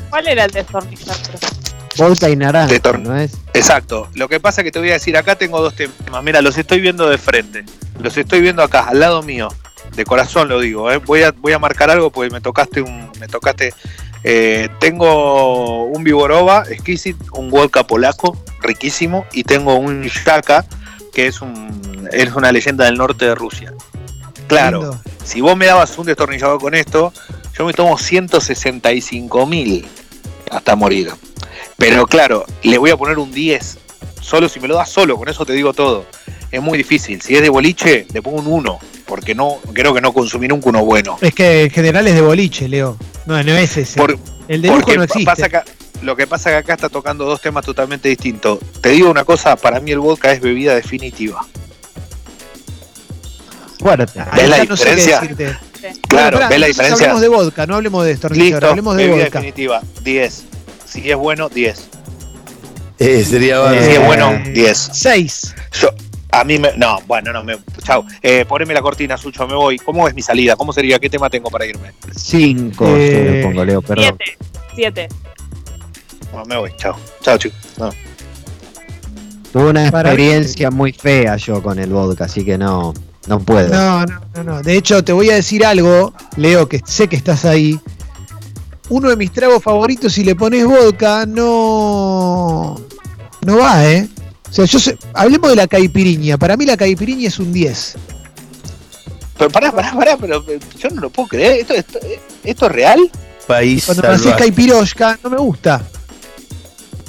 ¿Cuál 0.10 0.28
era 0.28 0.46
el 0.46 0.52
destornillador? 0.52 1.57
Vodka 1.98 2.30
y 2.30 2.36
naranja, 2.36 2.98
¿no 3.00 3.18
es? 3.18 3.34
Exacto. 3.54 4.10
Lo 4.14 4.30
que 4.30 4.40
pasa 4.40 4.62
es 4.62 4.66
que 4.66 4.72
te 4.72 4.80
voy 4.80 4.90
a 4.90 4.94
decir, 4.94 5.18
acá 5.18 5.36
tengo 5.36 5.62
dos 5.62 5.76
temas. 5.76 6.24
Mira, 6.24 6.42
los 6.42 6.58
estoy 6.58 6.80
viendo 6.80 7.10
de 7.10 7.18
frente. 7.18 7.66
Los 8.00 8.18
estoy 8.18 8.42
viendo 8.42 8.64
acá, 8.64 8.88
al 8.88 9.00
lado 9.00 9.24
mío. 9.24 9.50
De 9.96 10.06
corazón 10.06 10.48
lo 10.48 10.60
digo. 10.60 10.92
¿eh? 10.92 10.98
Voy, 10.98 11.24
a, 11.24 11.32
voy 11.32 11.54
a 11.54 11.60
marcar 11.60 11.90
algo 11.90 12.12
porque 12.12 12.30
me 12.32 12.42
tocaste 12.42 12.82
un. 12.82 13.10
Me 13.20 13.28
tocaste. 13.28 13.74
Eh, 14.24 14.70
tengo 14.80 15.86
un 15.86 16.04
Viborova 16.04 16.64
exquisito, 16.70 17.24
un 17.34 17.50
vodka 17.50 17.86
polaco 17.86 18.38
riquísimo 18.62 19.26
y 19.32 19.44
tengo 19.44 19.76
un 19.76 20.04
Shaka 20.04 20.66
que 21.14 21.28
es 21.28 21.40
un 21.40 22.10
es 22.12 22.34
una 22.34 22.52
leyenda 22.52 22.86
del 22.86 22.98
norte 22.98 23.26
de 23.26 23.36
Rusia. 23.36 23.74
Claro, 24.48 25.00
si 25.24 25.42
vos 25.42 25.58
me 25.58 25.66
dabas 25.66 25.98
un 25.98 26.06
destornillador 26.06 26.60
con 26.60 26.74
esto, 26.74 27.14
yo 27.58 27.66
me 27.66 27.74
tomo 27.74 27.98
165 27.98 29.46
mil 29.46 29.86
hasta 30.50 30.76
morir. 30.76 31.12
Pero 31.78 32.08
claro, 32.08 32.46
le 32.64 32.78
voy 32.78 32.90
a 32.90 32.98
poner 32.98 33.18
un 33.18 33.32
10. 33.32 33.78
Solo 34.22 34.50
si 34.50 34.60
me 34.60 34.68
lo 34.68 34.76
das 34.76 34.90
solo, 34.90 35.16
con 35.18 35.30
eso 35.30 35.46
te 35.46 35.54
digo 35.54 35.74
todo. 35.74 36.06
Es 36.52 36.62
muy 36.62 36.78
difícil. 36.78 37.22
Si 37.22 37.36
es 37.36 37.42
de 37.42 37.50
boliche, 37.50 38.08
le 38.14 38.22
pongo 38.22 38.40
un 38.40 38.48
1. 38.48 38.80
Porque 39.06 39.36
no 39.36 39.60
creo 39.74 39.94
que 39.94 40.02
no 40.02 40.12
consumí 40.12 40.48
nunca 40.48 40.70
uno 40.70 40.84
bueno. 40.84 41.18
Es 41.22 41.34
que 41.34 41.64
en 41.64 41.70
general 41.70 42.08
es 42.08 42.16
de 42.16 42.22
boliche, 42.22 42.68
Leo. 42.68 42.98
No, 43.26 43.42
no 43.42 43.54
es 43.54 43.78
ese. 43.78 44.02
el 44.48 44.62
de 44.62 44.68
lujo 44.68 44.94
no 44.96 45.04
existe. 45.04 45.50
lo 46.02 46.16
que 46.16 46.28
pasa 46.28 46.50
es 46.50 46.56
que 46.56 46.60
acá 46.60 46.74
está 46.74 46.90
tocando 46.90 47.26
dos 47.26 47.42
temas 47.42 47.66
totalmente 47.66 48.10
distintos. 48.10 48.60
Te 48.82 48.90
digo 48.90 49.10
una 49.10 49.24
cosa, 49.24 49.56
para 49.56 49.80
mí 49.80 49.92
el 49.92 50.00
vodka 50.00 50.32
es 50.32 50.42
bebida 50.42 50.76
definitiva. 50.76 51.46
Bueno, 53.80 54.06
¿ves 54.36 54.50
la 54.50 54.60
diferencia? 54.60 55.22
Claro, 56.10 56.40
¿ves 56.50 56.60
la 56.60 56.68
diferencia? 56.68 57.12
Hablemos 57.12 57.22
de 57.22 57.28
vodka, 57.28 57.66
no 57.66 57.76
hablemos 57.76 58.04
de 58.06 58.12
esto. 58.12 58.30
Listo, 58.30 58.68
hablemos 58.68 58.98
de 58.98 59.08
bebida 59.08 59.24
definitiva, 59.26 59.82
10. 60.04 60.57
Si 60.88 61.10
es 61.10 61.18
bueno, 61.18 61.50
10. 61.50 61.90
Eh, 63.00 63.24
sería 63.24 63.72
Si 63.84 63.92
es 63.92 64.06
bueno, 64.06 64.40
10. 64.54 64.90
6. 64.94 65.56
A 66.32 66.44
mí 66.44 66.60
me. 66.60 66.76
No, 66.78 67.00
bueno, 67.08 67.32
no, 67.32 67.44
me. 67.44 67.58
Chao. 67.84 68.06
Eh, 68.22 68.46
poneme 68.48 68.74
la 68.74 68.82
cortina, 68.82 69.18
Sucho, 69.18 69.48
me 69.48 69.56
voy. 69.56 69.78
¿Cómo 69.78 70.08
es 70.08 70.14
mi 70.14 70.22
salida? 70.22 70.56
¿Cómo 70.56 70.74
sería? 70.74 71.00
¿Qué 71.00 71.10
tema 71.10 71.30
tengo 71.30 71.50
para 71.50 71.66
irme? 71.66 71.94
5, 72.16 72.86
eh, 72.88 73.42
pongo, 73.44 73.66
Leo, 73.66 73.82
perdón. 73.82 74.18
7. 74.76 75.08
Bueno, 76.32 76.46
me 76.46 76.58
voy, 76.58 76.72
chao. 76.78 76.96
Chao, 77.22 77.38
chicos. 77.38 77.58
Tuve 79.52 79.70
una 79.70 79.88
experiencia 79.88 80.70
muy 80.70 80.92
fea 80.92 81.38
yo 81.38 81.64
con 81.64 81.80
el 81.80 81.90
vodka, 81.90 82.26
así 82.26 82.44
que 82.44 82.58
no, 82.58 82.94
no 83.28 83.40
puedo. 83.40 83.70
No, 83.70 84.06
no, 84.06 84.22
no, 84.36 84.44
no. 84.44 84.62
De 84.62 84.76
hecho, 84.76 85.04
te 85.04 85.14
voy 85.14 85.30
a 85.30 85.36
decir 85.36 85.66
algo, 85.66 86.14
Leo, 86.36 86.68
que 86.68 86.82
sé 86.86 87.08
que 87.08 87.16
estás 87.16 87.46
ahí 87.46 87.80
uno 88.90 89.10
de 89.10 89.16
mis 89.16 89.32
tragos 89.32 89.62
favoritos, 89.64 90.14
si 90.14 90.24
le 90.24 90.36
pones 90.36 90.66
vodka, 90.66 91.26
no. 91.26 92.76
No 93.42 93.58
va, 93.58 93.86
¿eh? 93.86 94.08
O 94.50 94.54
sea, 94.54 94.66
yo 94.66 94.80
sé, 94.80 94.98
hablemos 95.14 95.50
de 95.50 95.56
la 95.56 95.68
caipiriña. 95.68 96.38
Para 96.38 96.56
mí 96.56 96.66
la 96.66 96.78
caipiriña 96.78 97.28
es 97.28 97.40
un 97.40 97.52
10. 97.52 97.96
Pero 99.38 99.50
pará, 99.52 99.72
pará, 99.72 99.94
pará, 99.94 100.18
pero 100.18 100.44
yo 100.78 100.90
no 100.90 101.02
lo 101.02 101.10
puedo 101.10 101.30
creer. 101.30 101.60
¿Esto, 101.60 101.74
esto, 101.74 102.00
esto 102.44 102.66
es 102.66 102.72
real? 102.72 103.12
País 103.46 103.86
Cuando 103.86 104.04
me 104.04 104.10
haces 104.10 104.36
caipiroshka, 104.36 105.20
no 105.24 105.30
me 105.30 105.38
gusta. 105.38 105.82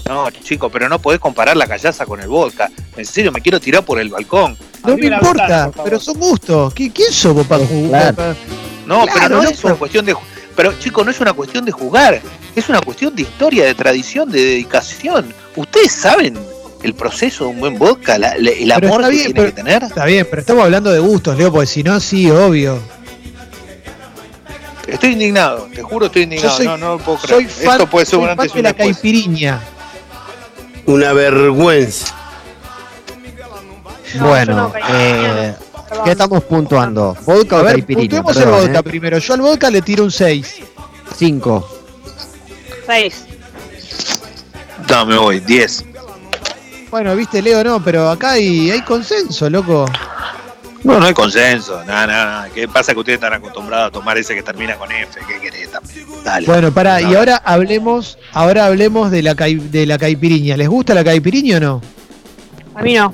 No, 0.08 0.30
chico, 0.30 0.70
pero 0.70 0.88
no 0.88 0.98
podés 0.98 1.20
comparar 1.20 1.56
la 1.56 1.66
callaza 1.66 2.06
con 2.06 2.20
el 2.20 2.28
vodka. 2.28 2.70
En 2.96 3.04
serio, 3.04 3.30
me 3.30 3.40
quiero 3.40 3.60
tirar 3.60 3.84
por 3.84 4.00
el 4.00 4.08
balcón. 4.08 4.56
No 4.86 4.96
me 4.96 5.06
importa, 5.06 5.70
pero 5.84 6.00
son 6.00 6.18
gustos. 6.18 6.72
¿Quién 6.74 6.92
sos 7.12 7.34
vos 7.34 7.46
para 7.46 7.66
jugar? 7.66 8.14
No, 8.86 9.04
pero 9.12 9.28
no 9.28 9.42
es 9.42 9.62
una 9.64 9.74
cuestión 9.74 10.06
de 10.06 10.14
pero 10.58 10.72
chicos, 10.76 11.04
no 11.04 11.12
es 11.12 11.20
una 11.20 11.32
cuestión 11.34 11.64
de 11.64 11.70
jugar, 11.70 12.20
es 12.56 12.68
una 12.68 12.80
cuestión 12.80 13.14
de 13.14 13.22
historia, 13.22 13.64
de 13.64 13.76
tradición, 13.76 14.28
de 14.28 14.42
dedicación. 14.42 15.32
Ustedes 15.54 15.92
saben 15.92 16.36
el 16.82 16.94
proceso 16.94 17.44
de 17.44 17.50
un 17.50 17.60
buen 17.60 17.78
vodka, 17.78 18.16
el 18.16 18.72
amor 18.72 19.08
que 19.08 19.10
tiene 19.10 19.34
que 19.34 19.52
tener. 19.52 19.84
Está 19.84 20.04
bien, 20.04 20.26
pero 20.28 20.40
estamos 20.40 20.64
hablando 20.64 20.90
de 20.90 20.98
gustos, 20.98 21.38
Leo, 21.38 21.52
porque 21.52 21.68
si 21.68 21.84
no, 21.84 22.00
sí, 22.00 22.28
obvio. 22.28 22.80
Estoy 24.88 25.12
indignado, 25.12 25.68
te 25.72 25.80
juro 25.80 26.06
estoy 26.06 26.22
indignado, 26.22 26.64
no, 26.64 26.76
no 26.76 26.88
lo 26.94 26.98
puedo 27.04 27.18
creer. 27.18 27.34
Soy 27.34 27.64
fan, 27.64 27.74
Esto 27.74 27.86
puede 27.88 28.06
ser 28.06 28.18
un 28.18 28.28
antes 28.28 28.52
de 28.52 28.62
la 28.62 28.74
caipiriña. 28.74 29.60
Una 30.86 31.12
vergüenza. 31.12 32.16
bueno, 34.18 34.72
eh, 34.90 35.54
¿Qué 36.04 36.10
estamos 36.10 36.44
puntuando? 36.44 37.16
¿Vodka 37.24 37.60
o 37.60 37.64
caipiriña? 37.64 38.18
el 38.18 38.22
vodka 38.22 38.78
¿eh? 38.78 38.82
primero. 38.82 39.18
Yo 39.18 39.34
al 39.34 39.40
vodka 39.40 39.70
le 39.70 39.82
tiro 39.82 40.04
un 40.04 40.10
6. 40.10 40.56
5. 41.16 41.68
6. 42.86 43.24
No, 44.90 45.06
me 45.06 45.16
voy, 45.18 45.40
10. 45.40 45.84
Bueno, 46.90 47.14
viste, 47.14 47.42
Leo, 47.42 47.62
no, 47.62 47.82
pero 47.82 48.08
acá 48.08 48.32
hay, 48.32 48.70
hay 48.70 48.82
consenso, 48.82 49.50
loco. 49.50 49.86
No, 50.84 50.98
no 50.98 51.06
hay 51.06 51.12
consenso, 51.12 51.84
nada, 51.84 52.06
nada, 52.06 52.48
¿Qué 52.54 52.68
pasa 52.68 52.94
que 52.94 53.00
ustedes 53.00 53.16
están 53.16 53.34
acostumbrados 53.34 53.88
a 53.88 53.90
tomar 53.90 54.16
ese 54.16 54.34
que 54.34 54.42
termina 54.42 54.76
con 54.76 54.90
F? 54.90 55.20
¿Qué 55.26 55.40
querés 55.40 55.70
también? 55.72 56.06
Dale. 56.24 56.46
Bueno, 56.46 56.72
pará, 56.72 57.02
y 57.02 57.14
ahora 57.14 57.36
hablemos, 57.44 58.16
ahora 58.32 58.66
hablemos 58.66 59.10
de 59.10 59.22
la, 59.22 59.34
de 59.34 59.86
la 59.86 59.98
caipiriña. 59.98 60.56
¿Les 60.56 60.68
gusta 60.68 60.94
la 60.94 61.04
caipiriña 61.04 61.56
o 61.56 61.60
no? 61.60 61.82
A 62.74 62.82
mí 62.82 62.94
no. 62.94 63.12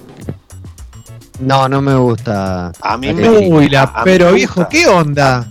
No, 1.40 1.68
no 1.68 1.82
me 1.82 1.94
gusta. 1.96 2.72
A 2.80 2.96
mí 2.96 3.12
me 3.12 3.28
Uy, 3.28 3.70
pero 4.04 4.32
viejo, 4.32 4.68
¿qué 4.68 4.86
onda? 4.86 5.46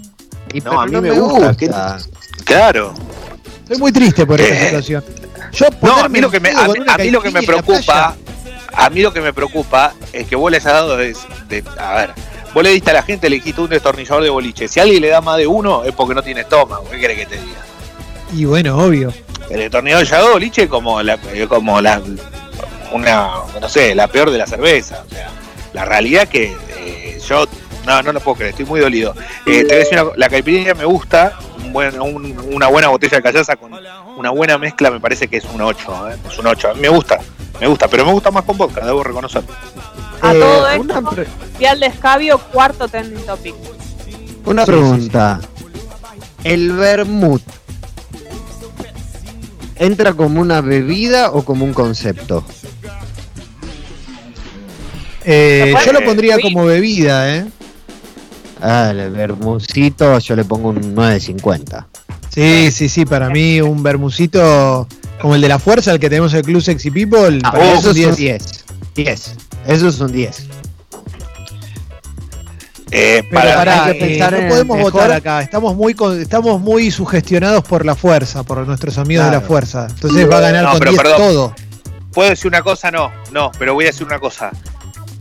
no, 0.64 0.82
a 0.82 0.86
mí 0.86 1.02
me, 1.02 1.12
gusta. 1.12 1.98
Claro. 2.46 2.94
Estoy 3.64 3.78
muy 3.78 3.92
triste 3.92 4.26
por 4.26 4.40
esta 4.40 4.66
situación. 4.66 5.04
Yo 5.52 5.68
no, 5.82 5.98
a 5.98 6.10
mí 6.10 6.20
lo 6.20 6.32
que 6.32 6.40
me, 6.40 6.50
a, 6.50 6.68
mí 6.98 7.12
lo 7.12 7.22
que 7.22 7.30
me 7.30 7.44
preocupa, 7.44 8.16
a 8.74 8.90
mí 8.90 9.02
lo 9.02 9.14
que 9.14 9.22
me 9.22 9.34
preocupa 9.34 9.94
es 10.12 10.28
que 10.28 10.36
vos 10.36 10.52
les 10.52 10.66
has 10.66 10.74
dado 10.74 10.98
de, 10.98 11.16
a 11.78 11.94
ver, 11.96 12.14
vos 12.54 12.64
le 12.64 12.72
diste 12.72 12.90
a 12.90 12.94
la 12.94 13.04
gente, 13.04 13.30
le 13.30 13.36
dijiste 13.36 13.62
un 13.62 13.70
destornillador 13.70 14.24
de 14.24 14.30
boliche. 14.30 14.68
Si 14.68 14.80
alguien 14.80 15.02
le 15.02 15.10
da 15.10 15.22
más 15.22 15.38
de 15.38 15.46
uno 15.46 15.84
es 15.84 15.94
porque 15.94 16.16
no 16.16 16.24
tiene 16.24 16.42
estómago. 16.42 16.86
¿Qué 16.90 17.00
querés 17.00 17.20
que 17.20 17.26
te 17.26 17.36
diga? 17.36 17.62
Y 18.34 18.46
bueno, 18.46 18.78
obvio. 18.78 19.14
El 19.50 19.60
destornillador 19.60 20.08
de 20.08 20.32
boliche 20.32 20.64
es 20.64 20.70
como 20.70 21.04
la, 21.04 21.20
como 21.48 21.82
la, 21.82 22.02
una, 22.92 23.30
no 23.62 23.70
sé, 23.70 23.94
la 23.94 24.08
peor 24.08 24.32
de 24.32 24.40
la 24.40 24.48
cerveza. 24.48 25.04
O 25.06 25.10
sea, 25.14 25.30
la 25.74 25.86
realidad 25.86 26.28
que 26.28 26.56
eh, 26.78 27.20
yo 27.28 27.46
no, 27.86 28.02
no 28.02 28.14
lo 28.14 28.20
puedo 28.20 28.36
creer, 28.38 28.52
estoy 28.52 28.66
muy 28.66 28.80
dolido. 28.80 29.14
Eh, 29.46 29.66
te 29.66 29.76
decía, 29.76 30.06
la 30.16 30.30
caipirinha 30.30 30.74
me 30.74 30.86
gusta, 30.86 31.38
una 32.52 32.68
buena 32.68 32.90
botella 32.90 33.18
de 33.18 33.24
callaza 33.24 33.56
con 33.56 33.74
una 34.16 34.30
buena 34.30 34.58
mezcla 34.58 34.92
me 34.92 35.00
parece 35.00 35.28
que 35.28 35.38
es 35.38 35.46
un 35.46 35.62
8, 35.62 36.10
¿eh? 36.10 36.16
es 36.30 36.38
un 36.38 36.46
8. 36.46 36.76
me 36.76 36.88
gusta, 36.90 37.20
me 37.60 37.68
gusta, 37.68 37.88
pero 37.88 38.06
me 38.06 38.14
gusta 38.14 38.32
más 38.32 38.44
con 38.44 38.58
vodka, 38.58 38.86
debo 38.86 39.04
reconocer. 39.04 39.44
A 40.22 40.34
todo 40.34 40.70
esto, 40.70 41.04
fiel 41.58 41.80
de 41.80 41.88
escabio, 41.88 42.38
cuarto 42.38 42.88
trending 42.88 43.26
topic. 43.26 43.56
Una 44.46 44.66
pregunta. 44.66 45.40
¿El 46.44 46.74
vermut 46.74 47.42
entra 49.78 50.14
como 50.14 50.42
una 50.42 50.62
bebida 50.62 51.32
o 51.32 51.44
como 51.44 51.66
un 51.66 51.74
concepto? 51.74 52.46
Eh, 55.26 55.74
yo 55.86 55.94
lo 55.94 56.04
pondría 56.04 56.38
como 56.40 56.66
bebida, 56.66 57.36
¿eh? 57.36 57.46
Ah, 58.62 58.92
el 58.92 59.12
vermucito 59.12 60.20
yo 60.20 60.36
le 60.36 60.46
pongo 60.46 60.70
un 60.70 60.96
9.50. 60.96 61.86
Sí, 62.30 62.72
sí, 62.72 62.90
sí, 62.90 63.06
para 63.06 63.30
mí 63.30 63.62
un 63.62 63.84
vermucito 63.84 64.88
como 65.22 65.36
el 65.36 65.42
de 65.42 65.50
la 65.50 65.60
fuerza, 65.60 65.92
el 65.92 66.00
que 66.00 66.10
tenemos 66.10 66.34
en 66.34 66.40
el 66.40 66.46
Club 66.46 66.62
Sexy 66.62 66.90
People, 66.90 67.40
ah, 67.44 67.74
eso 67.78 67.92
es 67.92 68.06
un 68.06 68.16
10. 68.16 68.66
10. 68.96 69.36
Eso 69.68 69.88
es 69.90 70.00
un 70.00 70.12
10. 70.12 70.48
Eh, 72.96 73.24
para, 73.32 73.92
eh, 73.92 74.20
no 74.20 74.50
podemos 74.50 74.80
votar 74.80 75.12
acá, 75.12 75.42
estamos 75.42 75.76
muy 75.76 75.96
estamos 76.20 76.62
muy 76.62 76.92
sugestionados 76.92 77.64
por 77.64 77.86
la 77.86 77.96
fuerza, 77.96 78.44
por 78.44 78.66
nuestros 78.68 78.98
amigos 78.98 79.26
de 79.26 79.32
la 79.32 79.42
fuerza. 79.42 79.88
Entonces 79.90 80.30
va 80.30 80.38
a 80.38 80.42
ganar 80.42 80.78
con 80.78 80.80
10 80.80 81.04
todo. 81.18 81.56
¿Puedo 82.12 82.30
decir 82.30 82.48
una 82.48 82.62
cosa? 82.62 82.92
No, 82.92 83.12
no, 83.32 83.52
pero 83.58 83.74
voy 83.74 83.86
a 83.86 83.88
decir 83.88 84.06
una 84.06 84.20
cosa 84.20 84.52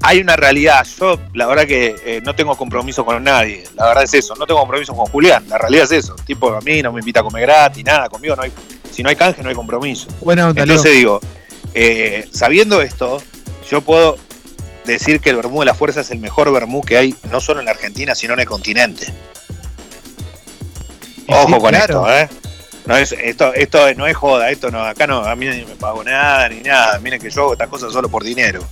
hay 0.03 0.21
una 0.21 0.37
realidad. 0.37 0.87
Yo, 0.99 1.19
la 1.35 1.47
verdad 1.47 1.67
que 1.67 1.95
eh, 2.05 2.21
no 2.25 2.35
tengo 2.35 2.57
compromiso 2.57 3.05
con 3.05 3.23
nadie. 3.23 3.65
La 3.75 3.87
verdad 3.87 4.05
es 4.05 4.15
eso. 4.15 4.35
No 4.37 4.47
tengo 4.47 4.61
compromiso 4.61 4.95
con 4.95 5.07
Julián. 5.07 5.49
La 5.49 5.59
realidad 5.59 5.85
es 5.85 5.93
eso. 5.93 6.15
Tipo, 6.27 6.55
a 6.55 6.61
mí 6.61 6.83
no 6.83 6.93
me 6.93 7.01
invita 7.01 7.21
a 7.21 7.23
comer 7.23 7.43
gratis, 7.43 7.85
nada. 7.85 8.09
Conmigo 8.09 8.37
no 8.37 8.43
hay. 8.43 8.53
Si 8.91 9.03
no 9.03 9.09
hay 9.09 9.17
canje, 9.17 9.43
no 9.43 9.49
hay 9.49 9.55
compromiso. 9.55 10.09
Bueno, 10.21 10.51
Entonces 10.51 10.93
digo, 10.93 11.21
eh, 11.73 12.29
sabiendo 12.31 12.83
esto, 12.83 13.23
yo 13.71 13.81
puedo 13.81 14.19
decir 14.85 15.21
que 15.21 15.31
el 15.31 15.37
Bermú 15.37 15.61
de 15.61 15.67
la 15.67 15.75
Fuerza 15.75 16.01
es 16.01 16.11
el 16.11 16.19
mejor 16.19 16.53
Bermú 16.53 16.83
que 16.83 16.99
hay, 16.99 17.15
no 17.31 17.41
solo 17.41 17.61
en 17.61 17.67
la 17.67 17.73
Argentina, 17.73 18.15
sino 18.15 18.35
en 18.35 18.41
el 18.41 18.47
continente. 18.47 19.07
Ojo 21.29 21.59
con 21.59 21.75
esto, 21.75 22.13
¿eh? 22.13 22.29
No 22.85 22.97
es, 22.97 23.13
esto, 23.13 23.55
esto 23.55 23.95
no 23.95 24.07
es 24.07 24.17
joda, 24.17 24.51
esto 24.51 24.71
no, 24.71 24.83
acá 24.85 25.07
no, 25.07 25.25
a 25.25 25.37
mí 25.37 25.47
ni 25.47 25.65
me 25.65 25.77
pago 25.77 26.03
nada 26.03 26.49
ni 26.49 26.61
nada. 26.61 26.99
Miren 26.99 27.21
que 27.21 27.31
yo 27.31 27.43
hago 27.43 27.53
estas 27.53 27.69
cosas 27.69 27.93
solo 27.93 28.09
por 28.09 28.25
dinero. 28.25 28.63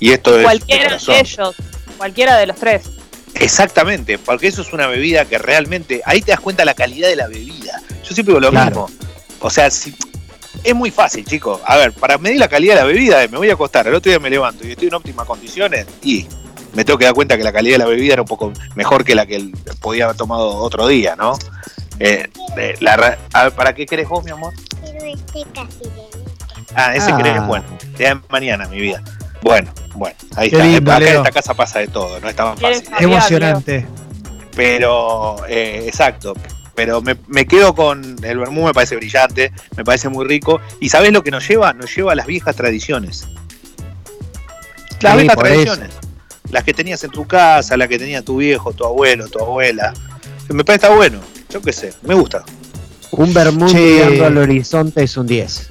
Y 0.00 0.12
esto 0.12 0.38
es 0.38 0.44
cualquiera 0.44 0.96
de, 0.96 1.20
ellos, 1.20 1.54
cualquiera 1.96 2.36
de 2.38 2.46
los 2.46 2.56
tres. 2.56 2.90
Exactamente, 3.34 4.18
porque 4.18 4.48
eso 4.48 4.62
es 4.62 4.72
una 4.72 4.86
bebida 4.86 5.24
que 5.26 5.38
realmente, 5.38 6.00
ahí 6.04 6.20
te 6.20 6.32
das 6.32 6.40
cuenta 6.40 6.64
la 6.64 6.74
calidad 6.74 7.08
de 7.08 7.16
la 7.16 7.28
bebida. 7.28 7.80
Yo 8.02 8.14
siempre 8.14 8.34
digo 8.34 8.40
lo 8.40 8.50
mismo. 8.50 8.90
O 9.40 9.50
sea, 9.50 9.70
si 9.70 9.94
es 10.64 10.74
muy 10.74 10.90
fácil, 10.90 11.24
chicos. 11.24 11.60
A 11.64 11.76
ver, 11.76 11.92
para 11.92 12.18
medir 12.18 12.38
la 12.38 12.48
calidad 12.48 12.74
de 12.74 12.80
la 12.80 12.86
bebida, 12.86 13.20
me 13.28 13.38
voy 13.38 13.50
a 13.50 13.54
acostar, 13.54 13.86
el 13.86 13.94
otro 13.94 14.10
día 14.10 14.18
me 14.18 14.30
levanto 14.30 14.66
y 14.66 14.72
estoy 14.72 14.88
en 14.88 14.94
óptimas 14.94 15.26
condiciones 15.26 15.86
y 16.02 16.26
me 16.74 16.84
tengo 16.84 16.98
que 16.98 17.04
dar 17.04 17.14
cuenta 17.14 17.36
que 17.36 17.44
la 17.44 17.52
calidad 17.52 17.74
de 17.74 17.78
la 17.78 17.86
bebida 17.86 18.14
era 18.14 18.22
un 18.22 18.28
poco 18.28 18.52
mejor 18.74 19.04
que 19.04 19.14
la 19.14 19.26
que 19.26 19.50
podía 19.80 20.04
haber 20.04 20.16
tomado 20.16 20.56
otro 20.56 20.86
día, 20.86 21.16
¿no? 21.16 21.38
Eh, 21.98 22.28
¿Para 23.56 23.74
qué 23.74 23.86
querés 23.86 24.08
vos, 24.08 24.24
mi 24.24 24.30
amor? 24.30 24.54
Ah, 26.74 26.94
ese 26.94 27.12
crees 27.14 27.38
ah. 27.38 27.46
bueno. 27.46 27.66
Te 27.96 28.14
mañana, 28.28 28.66
mi 28.68 28.80
vida. 28.80 29.02
Bueno, 29.42 29.72
bueno, 29.94 30.16
ahí 30.36 30.48
está. 30.48 30.94
Acá 30.94 30.96
en 30.98 31.16
esta 31.16 31.30
casa 31.30 31.54
pasa 31.54 31.78
de 31.78 31.88
todo, 31.88 32.20
no 32.20 32.28
es 32.28 32.36
tan 32.36 32.56
fácil. 32.56 32.84
Emocionante. 32.98 33.86
Pero, 34.54 35.36
eh, 35.48 35.84
exacto. 35.86 36.34
Pero 36.74 37.02
me, 37.02 37.46
quedo 37.46 37.74
con 37.74 38.16
el 38.22 38.38
vermú, 38.38 38.64
me 38.64 38.72
parece 38.72 38.96
brillante, 38.96 39.52
me 39.76 39.84
parece 39.84 40.08
muy 40.08 40.26
rico. 40.26 40.60
¿Y 40.80 40.88
sabes 40.88 41.12
lo 41.12 41.22
que 41.22 41.30
nos 41.30 41.46
lleva? 41.46 41.72
Nos 41.74 41.94
lleva 41.94 42.12
a 42.12 42.14
las 42.14 42.26
viejas 42.26 42.56
tradiciones. 42.56 43.28
Las 45.00 45.16
viejas 45.16 45.36
tradiciones. 45.36 45.90
Las 46.50 46.64
que 46.64 46.72
tenías 46.72 47.04
en 47.04 47.10
tu 47.10 47.26
casa, 47.26 47.76
las 47.76 47.88
que 47.88 47.98
tenía 47.98 48.22
tu 48.22 48.38
viejo, 48.38 48.72
tu 48.72 48.84
abuelo, 48.84 49.28
tu 49.28 49.40
abuela. 49.40 49.92
Me 50.48 50.64
parece 50.64 50.86
está 50.86 50.96
bueno. 50.96 51.20
Yo 51.50 51.60
qué 51.60 51.72
sé, 51.72 51.92
me 52.02 52.14
gusta. 52.14 52.44
Un 53.12 53.34
vermú 53.34 53.66
mirando 53.72 54.26
al 54.26 54.38
horizonte 54.38 55.02
es 55.02 55.16
un 55.16 55.26
10. 55.26 55.68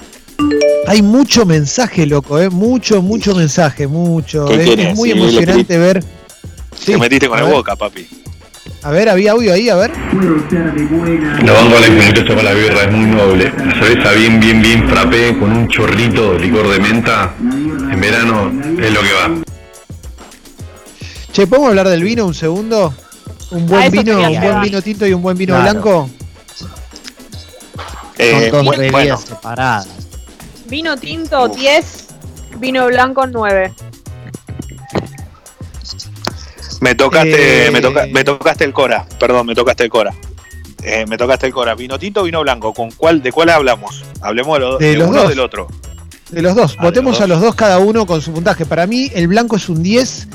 Hay 0.87 1.01
mucho 1.01 1.45
mensaje, 1.45 2.05
loco, 2.05 2.39
¿eh? 2.39 2.49
Mucho, 2.49 3.01
mucho 3.01 3.35
mensaje, 3.35 3.87
mucho. 3.87 4.49
Es, 4.49 4.95
muy 4.95 5.11
emocionante 5.11 5.77
ver. 5.77 6.03
Te 6.85 6.97
metiste 6.97 7.27
con 7.27 7.39
la 7.39 7.45
boca, 7.45 7.75
papi. 7.75 8.07
A 8.81 8.91
ver, 8.91 9.09
había 9.09 9.33
audio 9.33 9.53
ahí, 9.53 9.69
a 9.69 9.75
ver. 9.75 9.91
Lo 10.13 11.53
banco 11.53 11.75
a 11.75 11.79
la 11.81 12.13
que 12.13 12.21
para 12.21 12.43
la 12.43 12.53
birra, 12.53 12.83
es 12.83 12.91
muy 12.91 13.05
noble. 13.05 13.51
La 13.57 13.73
cerveza 13.73 14.11
bien, 14.13 14.39
bien, 14.39 14.61
bien 14.61 14.89
frappé 14.89 15.37
con 15.37 15.51
un 15.51 15.67
chorrito 15.67 16.33
de 16.33 16.39
licor 16.39 16.69
de 16.69 16.79
menta. 16.79 17.33
En 17.39 17.99
verano 17.99 18.51
es 18.81 18.93
lo 18.93 19.01
que 19.01 19.13
va. 19.13 19.41
Che, 21.33 21.45
¿podemos 21.45 21.69
hablar 21.69 21.89
del 21.89 22.03
vino 22.03 22.25
un 22.25 22.33
segundo? 22.33 22.93
¿Un 23.51 23.65
buen 23.65 23.91
vino, 23.91 24.17
un 24.17 24.39
buen 24.39 24.61
vino 24.61 24.81
tinto 24.81 25.05
y 25.05 25.13
un 25.13 25.21
buen 25.21 25.37
vino 25.37 25.59
blanco? 25.59 26.09
Eh, 28.17 28.49
Son 28.51 28.65
dos 28.65 28.77
bebidas 28.77 29.21
separadas. 29.21 30.08
Vino 30.69 30.95
tinto 30.97 31.47
10, 31.47 32.07
vino 32.59 32.87
blanco 32.87 33.25
9. 33.25 33.73
Me 36.81 36.95
tocaste, 36.95 37.67
eh, 37.67 37.71
me, 37.71 37.81
me, 38.11 38.23
tocaste 38.23 38.63
el 38.63 38.71
Cora, 38.71 39.05
perdón, 39.19 39.47
me 39.47 39.55
tocaste 39.55 39.83
el 39.83 39.89
Cora. 39.89 40.13
Eh, 40.83 41.05
me 41.07 41.17
tocaste 41.17 41.47
el 41.47 41.53
Cora. 41.53 41.75
Vino 41.75 41.99
tinto, 41.99 42.23
vino 42.23 42.41
blanco. 42.41 42.73
¿Con 42.73 42.91
cuál, 42.91 43.21
¿De 43.21 43.31
cuál 43.31 43.49
hablamos? 43.49 44.03
Hablemos 44.21 44.79
de, 44.79 44.95
los 44.95 45.09
uno 45.09 45.21
dos. 45.21 45.29
del 45.29 45.39
otro. 45.39 45.67
De 46.29 46.41
los 46.41 46.55
dos. 46.55 46.75
Ah, 46.77 46.83
Votemos 46.83 47.19
a 47.21 47.27
los 47.27 47.41
dos 47.41 47.55
cada 47.55 47.79
uno 47.79 48.05
con 48.05 48.21
su 48.21 48.31
puntaje. 48.31 48.65
Para 48.65 48.87
mí, 48.87 49.11
el 49.13 49.27
blanco 49.27 49.57
es 49.57 49.67
un 49.67 49.83
10, 49.83 50.27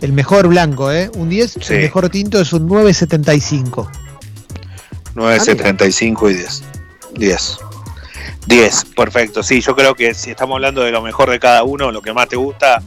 el 0.00 0.12
mejor 0.12 0.48
blanco, 0.48 0.90
¿eh? 0.90 1.10
Un 1.14 1.28
10, 1.28 1.70
el 1.70 1.80
mejor 1.82 2.08
tinto 2.08 2.40
es 2.40 2.52
un 2.52 2.68
9.75. 2.68 3.90
9.75 5.14 6.30
y 6.30 6.34
10. 6.34 6.62
10. 7.14 7.58
10, 8.46 8.84
perfecto. 8.96 9.42
Sí, 9.42 9.60
yo 9.60 9.74
creo 9.74 9.94
que 9.94 10.14
si 10.14 10.30
estamos 10.30 10.56
hablando 10.56 10.82
de 10.82 10.90
lo 10.90 11.02
mejor 11.02 11.30
de 11.30 11.38
cada 11.38 11.62
uno, 11.62 11.90
lo 11.90 12.02
que 12.02 12.12
más 12.12 12.28
te 12.28 12.36
gusta 12.36 12.82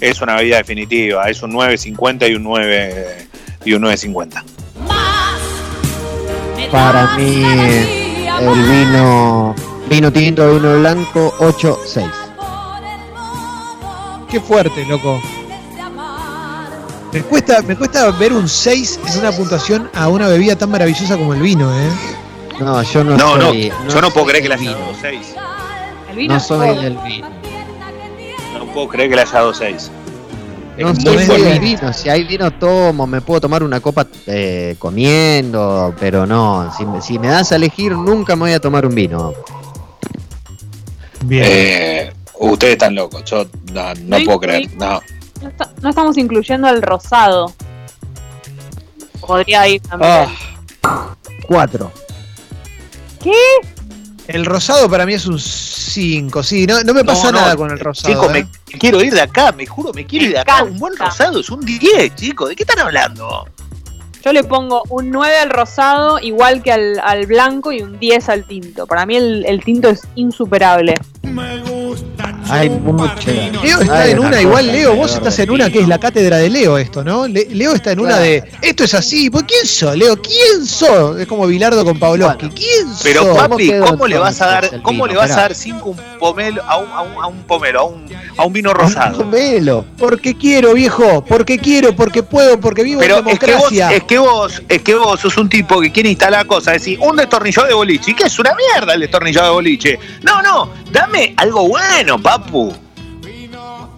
es 0.00 0.20
una 0.20 0.36
bebida 0.36 0.58
definitiva. 0.58 1.28
Es 1.28 1.42
un 1.42 1.52
9.50 1.52 2.30
y 2.30 2.34
un 2.34 2.42
9 2.42 3.28
y 3.64 3.72
un 3.74 3.82
9.50. 3.82 4.42
Para 6.70 7.16
mí 7.16 7.44
el 8.40 8.62
vino 8.62 9.54
vino 9.88 10.12
tinto, 10.12 10.54
vino 10.54 10.78
blanco 10.78 11.32
8.6. 11.38 12.10
Qué 14.30 14.40
fuerte, 14.40 14.84
loco. 14.86 15.20
Me 17.12 17.22
cuesta, 17.22 17.62
me 17.62 17.76
cuesta 17.76 18.10
ver 18.10 18.32
un 18.32 18.48
6 18.48 19.00
en 19.06 19.20
una 19.20 19.32
puntuación 19.32 19.88
a 19.94 20.08
una 20.08 20.28
bebida 20.28 20.56
tan 20.56 20.70
maravillosa 20.70 21.16
como 21.16 21.32
el 21.32 21.40
vino, 21.40 21.72
¿eh? 21.74 21.90
No, 22.60 22.82
yo 22.82 23.04
no, 23.04 23.16
no, 23.16 23.36
soy, 23.40 23.68
no, 23.68 23.88
yo 23.94 24.00
no 24.00 24.10
puedo 24.10 24.26
creer 24.26 24.42
que 24.42 24.48
le 24.48 24.54
haya 24.54 24.70
dado 24.72 24.94
6. 25.00 25.34
No 26.28 26.40
soy 26.40 26.68
el 26.84 26.96
vino. 26.98 27.28
No 28.54 28.66
puedo 28.72 28.88
creer 28.88 29.10
que 29.10 29.16
le 29.16 29.22
haya 29.22 29.32
dado 29.32 29.54
6. 29.54 29.90
No 30.78 30.94
soy 30.94 31.42
el 31.42 31.60
vino, 31.60 31.92
si 31.92 32.08
hay 32.08 32.24
vino 32.24 32.50
tomo, 32.50 33.06
me 33.06 33.20
puedo 33.20 33.40
tomar 33.40 33.62
una 33.62 33.80
copa 33.80 34.06
eh, 34.26 34.76
comiendo, 34.78 35.94
pero 35.98 36.26
no, 36.26 36.70
si, 36.76 36.84
si, 37.00 37.18
me 37.18 37.28
das 37.28 37.52
a 37.52 37.56
elegir 37.56 37.92
nunca 37.92 38.36
me 38.36 38.42
voy 38.42 38.52
a 38.52 38.60
tomar 38.60 38.84
un 38.84 38.94
vino. 38.94 39.32
Bien. 41.24 41.44
Eh, 41.46 42.12
ustedes 42.38 42.74
están 42.74 42.94
locos, 42.94 43.24
yo 43.24 43.46
no, 43.72 44.18
puedo 44.24 44.40
creer, 44.40 44.70
no. 44.76 45.00
No, 45.82 45.88
estamos 45.88 46.16
incluyendo 46.18 46.68
el 46.68 46.82
rosado. 46.82 47.52
Podría 49.20 49.66
ir 49.68 49.80
también. 49.82 50.28
Ah. 50.82 51.16
cuatro. 51.48 51.90
¿Qué? 53.26 53.68
El 54.28 54.44
rosado 54.44 54.88
para 54.88 55.04
mí 55.04 55.14
es 55.14 55.26
un 55.26 55.40
5, 55.40 56.42
sí, 56.44 56.64
no, 56.64 56.80
no 56.84 56.94
me 56.94 57.04
pasa 57.04 57.32
nada 57.32 57.56
con 57.56 57.72
el 57.72 57.78
rosado. 57.80 58.14
Chico, 58.14 58.28
me 58.32 58.40
¿eh? 58.40 58.48
quiero 58.78 59.02
ir 59.02 59.12
de 59.12 59.20
acá, 59.20 59.50
me 59.50 59.66
juro, 59.66 59.92
me 59.92 60.06
quiero 60.06 60.26
ir 60.26 60.32
de 60.32 60.38
acá. 60.38 60.62
Un 60.62 60.78
buen 60.78 60.96
rosado 60.96 61.40
es 61.40 61.50
un 61.50 61.60
10, 61.60 62.14
chicos, 62.14 62.48
¿de 62.50 62.56
qué 62.56 62.62
están 62.62 62.78
hablando? 62.78 63.48
Yo 64.24 64.32
le 64.32 64.44
pongo 64.44 64.84
un 64.90 65.10
9 65.10 65.38
al 65.38 65.50
rosado, 65.50 66.20
igual 66.20 66.62
que 66.62 66.70
al, 66.70 67.00
al 67.00 67.26
blanco, 67.26 67.72
y 67.72 67.82
un 67.82 67.98
10 67.98 68.28
al 68.28 68.44
tinto. 68.44 68.86
Para 68.86 69.06
mí 69.06 69.16
el, 69.16 69.44
el 69.44 69.62
tinto 69.64 69.88
es 69.88 70.02
insuperable. 70.14 70.94
Me 71.22 71.62
hay 72.48 72.70
mucho. 72.70 73.30
Leo 73.62 73.80
está 73.80 74.06
en 74.08 74.18
una, 74.18 74.40
igual 74.40 74.66
Leo, 74.66 74.94
vos 74.94 75.14
estás 75.14 75.38
en 75.38 75.50
una 75.50 75.70
que 75.70 75.80
es 75.80 75.88
la 75.88 75.98
cátedra 75.98 76.38
de 76.38 76.50
Leo 76.50 76.78
esto, 76.78 77.04
¿no? 77.04 77.26
Leo 77.26 77.74
está 77.74 77.92
en 77.92 78.00
una 78.00 78.18
de, 78.18 78.44
esto 78.62 78.84
es 78.84 78.94
así, 78.94 79.30
¿por 79.30 79.46
quién 79.46 79.66
sos, 79.66 79.96
Leo? 79.96 80.20
¿Quién 80.20 80.66
sos? 80.66 81.18
Es 81.18 81.26
como 81.26 81.46
Bilardo 81.46 81.84
con 81.84 81.98
Pavlovsky, 81.98 82.48
¿quién 82.50 82.88
sos? 82.88 83.02
Pero 83.02 83.34
papi, 83.34 83.72
¿cómo 83.78 84.06
le 84.06 84.18
vas 84.18 84.40
a 84.40 84.46
dar, 84.46 84.82
cómo 84.82 85.06
le 85.06 85.16
vas 85.16 85.30
a 85.32 85.36
dar 85.36 85.54
cinco 85.54 85.90
un 85.90 85.96
pomelo 86.18 86.62
a 86.66 86.78
un, 86.78 86.88
a 86.90 87.02
un, 87.02 87.22
a 87.22 87.26
un 87.26 87.42
pomelo, 87.44 87.80
a 87.80 87.84
un, 87.84 88.06
a 88.36 88.44
un 88.44 88.52
vino 88.52 88.72
rosado? 88.72 89.18
Un 89.18 89.30
pomelo. 89.30 89.84
Porque 89.98 90.36
quiero, 90.36 90.74
viejo, 90.74 91.24
porque 91.24 91.58
quiero, 91.58 91.94
porque 91.94 92.22
puedo, 92.22 92.58
porque 92.60 92.82
vivo 92.82 93.02
en 93.02 93.08
democracia. 93.08 93.92
Es 93.92 94.04
que, 94.04 94.18
vos, 94.18 94.52
es 94.52 94.62
que 94.62 94.62
vos, 94.62 94.62
es 94.68 94.82
que 94.82 94.94
vos 94.94 95.20
sos 95.20 95.36
un 95.36 95.48
tipo 95.48 95.80
que 95.80 95.92
quiere 95.92 96.10
instalar 96.10 96.46
cosas, 96.46 96.74
decir, 96.74 96.98
un 97.00 97.16
destornillador 97.16 97.68
de 97.68 97.74
boliche, 97.74 98.10
¿y 98.10 98.14
qué 98.14 98.24
es 98.24 98.38
una 98.38 98.54
mierda 98.54 98.94
el 98.94 99.00
destornillador 99.00 99.48
de 99.48 99.54
boliche? 99.54 99.98
No, 100.22 100.42
no, 100.42 100.70
dame 100.96 101.34
algo 101.36 101.68
bueno, 101.68 102.18
papu. 102.18 102.72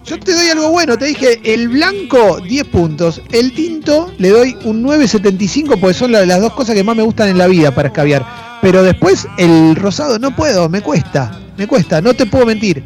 Yo 0.05 0.19
te 0.19 0.33
doy 0.33 0.49
algo 0.49 0.69
bueno, 0.69 0.97
te 0.97 1.05
dije 1.05 1.39
el 1.43 1.69
blanco 1.69 2.39
10 2.41 2.65
puntos, 2.65 3.21
el 3.31 3.53
tinto 3.53 4.11
le 4.17 4.29
doy 4.29 4.57
un 4.65 4.83
9.75 4.83 5.79
porque 5.79 5.93
son 5.93 6.11
las 6.11 6.41
dos 6.41 6.53
cosas 6.53 6.75
que 6.75 6.83
más 6.83 6.95
me 6.95 7.03
gustan 7.03 7.29
en 7.29 7.37
la 7.37 7.47
vida 7.47 7.73
para 7.73 7.89
escabiar. 7.89 8.25
Pero 8.61 8.83
después 8.83 9.27
el 9.37 9.75
rosado 9.75 10.19
no 10.19 10.35
puedo, 10.35 10.67
me 10.67 10.81
cuesta, 10.81 11.39
me 11.55 11.67
cuesta, 11.67 12.01
no 12.01 12.13
te 12.13 12.25
puedo 12.25 12.45
mentir. 12.45 12.83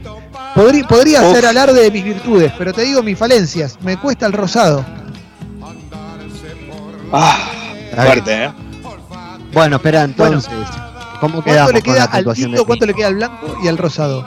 Podría, 0.53 0.87
podría 0.87 1.21
hacer 1.21 1.47
alarde 1.47 1.81
de 1.81 1.89
mis 1.89 2.03
virtudes, 2.03 2.51
pero 2.57 2.73
te 2.73 2.83
digo 2.83 3.01
mis 3.01 3.17
falencias, 3.17 3.79
me 3.81 3.97
cuesta 3.97 4.27
el 4.27 4.33
rosado. 4.33 4.85
Ah, 7.11 7.49
fuerte, 7.95 8.43
¿eh? 8.45 8.51
Bueno, 9.53 9.77
espera, 9.77 10.03
entonces, 10.03 10.51
¿cómo 11.23 11.41
¿Cuánto 11.41 11.71
le 11.71 11.81
queda 11.81 12.03
al 12.03 12.33
tinto, 12.33 12.65
cuánto 12.65 12.85
le 12.85 12.93
queda 12.93 13.07
al 13.07 13.15
blanco 13.15 13.57
y 13.63 13.69
al 13.69 13.77
rosado? 13.77 14.25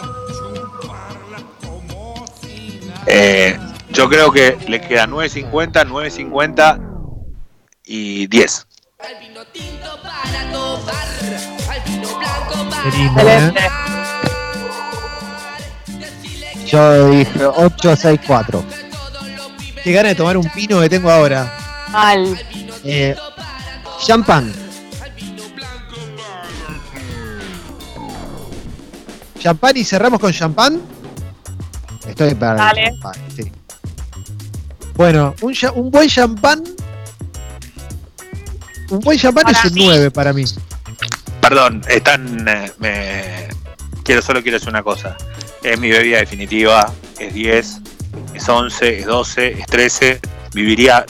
Eh, 3.07 3.59
yo 3.91 4.09
creo 4.09 4.33
que 4.33 4.57
le 4.67 4.81
queda 4.81 5.07
9.50, 5.07 5.87
9.50 5.87 6.81
y 7.85 8.27
10. 8.29 8.67
¿eh? 13.19 13.53
Yo 16.67 17.11
dije 17.11 17.45
864. 17.45 18.65
Qué 19.85 19.93
gana 19.93 20.09
de 20.09 20.15
tomar 20.15 20.39
un 20.39 20.49
pino 20.49 20.81
que 20.81 20.89
tengo 20.89 21.11
ahora. 21.11 21.55
Mal. 21.91 22.41
Eh, 22.85 23.15
champán. 24.01 24.66
¿Champán 29.39 29.77
y 29.77 29.85
cerramos 29.85 30.21
con 30.21 30.33
champán? 30.33 30.81
Estoy 32.07 32.35
para 32.35 32.73
Bueno, 34.95 35.35
un, 35.41 35.55
un, 35.75 35.91
buen 35.91 36.09
champán. 36.09 36.63
Un 38.91 39.01
buen 39.01 39.19
champán 39.19 39.49
es 39.49 39.65
un 39.65 39.73
9 39.75 40.11
para 40.11 40.33
mí. 40.33 40.45
Perdón, 41.41 41.83
están. 41.89 42.47
Eh, 42.83 43.49
quiero, 44.05 44.23
solo 44.23 44.43
quiero 44.43 44.57
decir 44.57 44.71
una 44.71 44.83
cosa. 44.83 45.17
Es 45.63 45.79
mi 45.79 45.91
bebida 45.91 46.19
definitiva. 46.19 46.93
Es 47.19 47.35
10, 47.35 47.81
es 48.35 48.49
11, 48.49 49.01
es 49.01 49.07
12, 49.07 49.61
es 49.61 49.67
13. 49.67 50.21
Viviría 50.55 51.05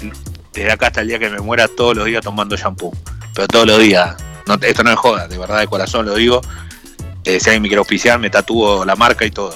desde 0.53 0.73
acá 0.73 0.89
hasta 0.89 1.03
el 1.03 1.09
día 1.09 1.19
que 1.19 1.29
me 1.29 1.41
muera 1.41 1.69
todos 1.69 1.97
los 1.97 2.07
días 2.07 2.23
tomando 2.23 2.57
shampoo. 2.57 2.93
Pero 3.35 3.47
todos 3.49 3.67
los 3.67 3.79
días. 3.81 4.17
esto 4.63 4.83
no 4.83 4.91
es 4.91 4.97
joda, 4.97 5.29
de 5.29 5.39
verdad, 5.39 5.61
de 5.61 5.67
corazón 5.67 6.07
lo 6.07 6.15
digo. 6.15 6.41
Eh, 7.27 7.41
si 7.41 7.51
alguien 7.51 7.63
me 7.63 7.69
quiere 7.69 8.19
me 8.19 8.31
tatúo 8.31 8.85
la 8.85 8.95
marca 8.95 9.25
y 9.25 9.33
todo. 9.33 9.55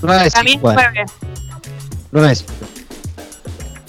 Para 0.00 0.42
mí 0.42 0.54
es 0.54 0.60
9. 0.60 1.04
No 2.10 2.28
es. 2.28 2.44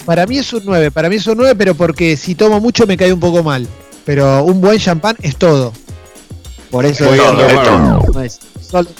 Para 0.06 0.24
mí 0.26 0.38
es 0.38 0.52
un 0.52 0.62
9, 0.64 0.90
para 0.92 1.08
mí 1.08 1.16
es 1.16 1.26
un 1.26 1.36
9, 1.36 1.56
pero 1.56 1.74
porque 1.74 2.16
si 2.16 2.36
tomo 2.36 2.60
mucho 2.60 2.86
me 2.86 2.96
cae 2.96 3.12
un 3.12 3.20
poco 3.20 3.42
mal. 3.42 3.66
Pero 4.04 4.44
un 4.44 4.60
buen 4.60 4.78
champán 4.78 5.16
es 5.20 5.36
todo. 5.36 5.72
Por 6.70 6.86
eso 6.86 7.10
digo, 7.12 7.24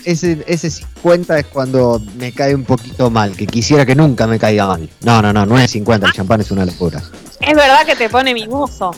ese, 0.04 0.44
ese 0.46 0.70
50 0.70 1.38
es 1.38 1.46
cuando 1.46 2.02
me 2.16 2.32
cae 2.32 2.54
un 2.54 2.64
poquito 2.64 3.08
mal, 3.08 3.36
que 3.36 3.46
quisiera 3.46 3.86
que 3.86 3.94
nunca 3.94 4.26
me 4.26 4.38
caiga 4.38 4.66
mal. 4.66 4.88
No, 5.02 5.22
no, 5.22 5.32
no, 5.32 5.46
no 5.46 5.58
es 5.58 5.70
50, 5.70 6.08
el 6.08 6.12
champán 6.12 6.40
es 6.40 6.50
una 6.50 6.64
locura. 6.64 7.02
Es 7.40 7.54
verdad 7.54 7.86
que 7.86 7.94
te 7.94 8.08
pone 8.08 8.34
mimoso 8.34 8.90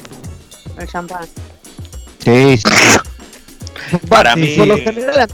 el 0.79 0.89
champán. 0.89 1.27
Sí, 2.25 2.57
sí. 2.57 2.63
Para 4.09 4.37
mí. 4.37 4.55
Por 4.57 4.67
lo 4.67 4.79
general, 4.79 5.29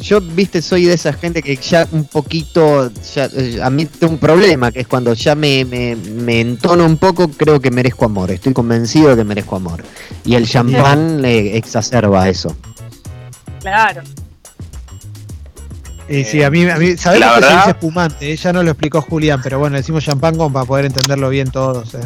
yo, 0.00 0.20
viste, 0.20 0.60
soy 0.62 0.86
de 0.86 0.94
esa 0.94 1.12
gente 1.12 1.42
que 1.42 1.56
ya 1.56 1.86
un 1.92 2.04
poquito, 2.04 2.90
ya, 3.14 3.26
eh, 3.26 3.60
a 3.62 3.70
mí 3.70 3.86
tengo 3.86 4.14
un 4.14 4.18
problema, 4.18 4.72
que 4.72 4.80
es 4.80 4.88
cuando 4.88 5.14
ya 5.14 5.34
me, 5.34 5.64
me, 5.64 5.96
me, 5.96 6.40
entono 6.40 6.84
un 6.84 6.96
poco, 6.96 7.28
creo 7.28 7.60
que 7.60 7.70
merezco 7.70 8.04
amor, 8.04 8.30
estoy 8.30 8.52
convencido 8.52 9.10
de 9.10 9.16
que 9.16 9.24
merezco 9.24 9.56
amor. 9.56 9.82
Y 10.24 10.34
el 10.34 10.48
champán 10.48 11.22
le 11.22 11.56
exacerba 11.56 12.28
eso. 12.28 12.56
Claro. 13.60 14.02
Y 16.08 16.24
sí, 16.24 16.42
a 16.42 16.50
mí, 16.50 16.68
a 16.68 16.76
mí 16.76 16.96
sabemos 16.96 17.38
que 17.38 17.44
se 17.44 17.54
dice 17.54 17.70
espumante, 17.70 18.32
¿eh? 18.32 18.36
ya 18.36 18.52
no 18.52 18.62
lo 18.62 18.72
explicó 18.72 19.00
Julián, 19.00 19.40
pero 19.42 19.58
bueno, 19.58 19.76
decimos 19.76 20.04
champán 20.04 20.36
como 20.36 20.52
para 20.52 20.66
poder 20.66 20.84
entenderlo 20.84 21.30
bien 21.30 21.50
todos. 21.50 21.94
¿eh? 21.94 21.98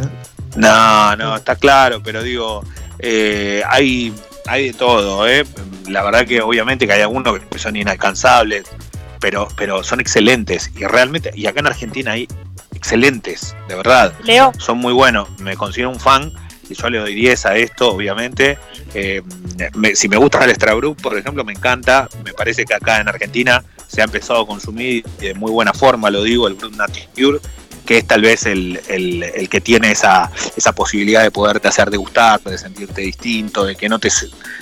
No, 0.57 1.17
no, 1.17 1.37
está 1.37 1.57
claro, 1.57 2.01
pero 2.03 2.23
digo, 2.23 2.63
eh, 3.01 3.63
hay, 3.69 4.15
hay 4.49 4.69
de 4.69 4.73
todo, 4.75 5.29
¿eh? 5.29 5.45
La 5.89 6.03
verdad 6.03 6.27
que 6.27 6.41
obviamente 6.41 6.87
que 6.87 6.93
hay 6.95 7.03
algunos 7.03 7.39
que 7.39 7.59
son 7.59 7.77
inalcanzables, 7.77 8.65
pero, 9.21 9.49
pero 9.57 9.83
son 9.85 10.01
excelentes. 10.01 10.71
Y 10.77 10.85
realmente, 10.85 11.31
y 11.35 11.47
acá 11.47 11.61
en 11.61 11.67
Argentina 11.67 12.13
hay 12.13 12.29
excelentes, 12.75 13.55
de 13.69 13.75
verdad. 13.75 14.13
Leo. 14.25 14.53
Son 14.59 14.79
muy 14.79 14.93
buenos. 14.93 15.29
Me 15.41 15.57
considero 15.57 15.91
un 15.91 16.01
fan 16.01 16.33
y 16.69 16.75
yo 16.75 16.91
le 16.91 16.99
doy 16.99 17.15
10 17.15 17.47
a 17.47 17.57
esto, 17.57 17.91
obviamente. 17.91 18.59
Eh, 18.95 19.23
si 19.95 20.09
me 20.09 20.17
gusta 20.17 20.45
el 20.45 20.51
Extra 20.51 20.75
Group, 20.75 21.01
por 21.01 21.17
ejemplo, 21.17 21.45
me 21.45 21.53
encanta. 21.53 22.09
Me 22.25 22.33
parece 22.33 22.65
que 22.65 22.75
acá 22.75 23.01
en 23.01 23.09
Argentina 23.09 23.63
se 23.87 24.01
ha 24.03 24.05
empezado 24.05 24.43
a 24.43 24.47
consumir 24.47 25.05
de 25.19 25.35
muy 25.35 25.51
buena 25.51 25.73
forma, 25.73 26.11
lo 26.11 26.23
digo, 26.23 26.47
el 26.47 26.55
Brut 26.55 26.77
Nature 26.77 27.41
que 27.89 27.97
es 27.97 28.07
tal 28.07 28.21
vez 28.21 28.45
el, 28.45 29.49
que 29.51 29.63
tiene 29.63 29.93
esa, 29.93 30.31
esa 30.55 30.73
posibilidad 30.73 31.23
de 31.23 31.31
poderte 31.31 31.69
hacer 31.69 31.89
degustar, 31.89 32.39
de 32.43 32.59
sentirte 32.59 33.01
distinto, 33.01 33.65
de 33.65 33.77
que 33.77 33.89
no 33.89 33.99
te 33.99 34.11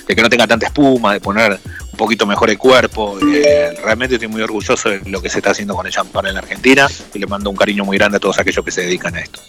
de 0.07 0.15
que 0.15 0.21
no 0.21 0.29
tenga 0.29 0.47
tanta 0.47 0.67
espuma, 0.67 1.11
de 1.11 1.19
poner 1.19 1.59
un 1.91 1.97
poquito 1.97 2.25
mejor 2.25 2.49
el 2.49 2.57
cuerpo. 2.57 3.19
Eh, 3.19 3.77
realmente 3.83 4.15
estoy 4.15 4.29
muy 4.29 4.41
orgulloso 4.41 4.87
de 4.87 5.01
lo 5.09 5.21
que 5.21 5.29
se 5.29 5.39
está 5.39 5.51
haciendo 5.51 5.75
con 5.75 5.85
el 5.85 5.91
champán 5.91 6.25
en 6.27 6.35
la 6.35 6.39
Argentina 6.39 6.87
y 7.13 7.19
le 7.19 7.27
mando 7.27 7.49
un 7.49 7.57
cariño 7.57 7.83
muy 7.83 7.97
grande 7.97 8.15
a 8.15 8.19
todos 8.21 8.39
aquellos 8.39 8.63
que 8.63 8.71
se 8.71 8.83
dedican 8.83 9.13
a 9.17 9.19
esto. 9.19 9.41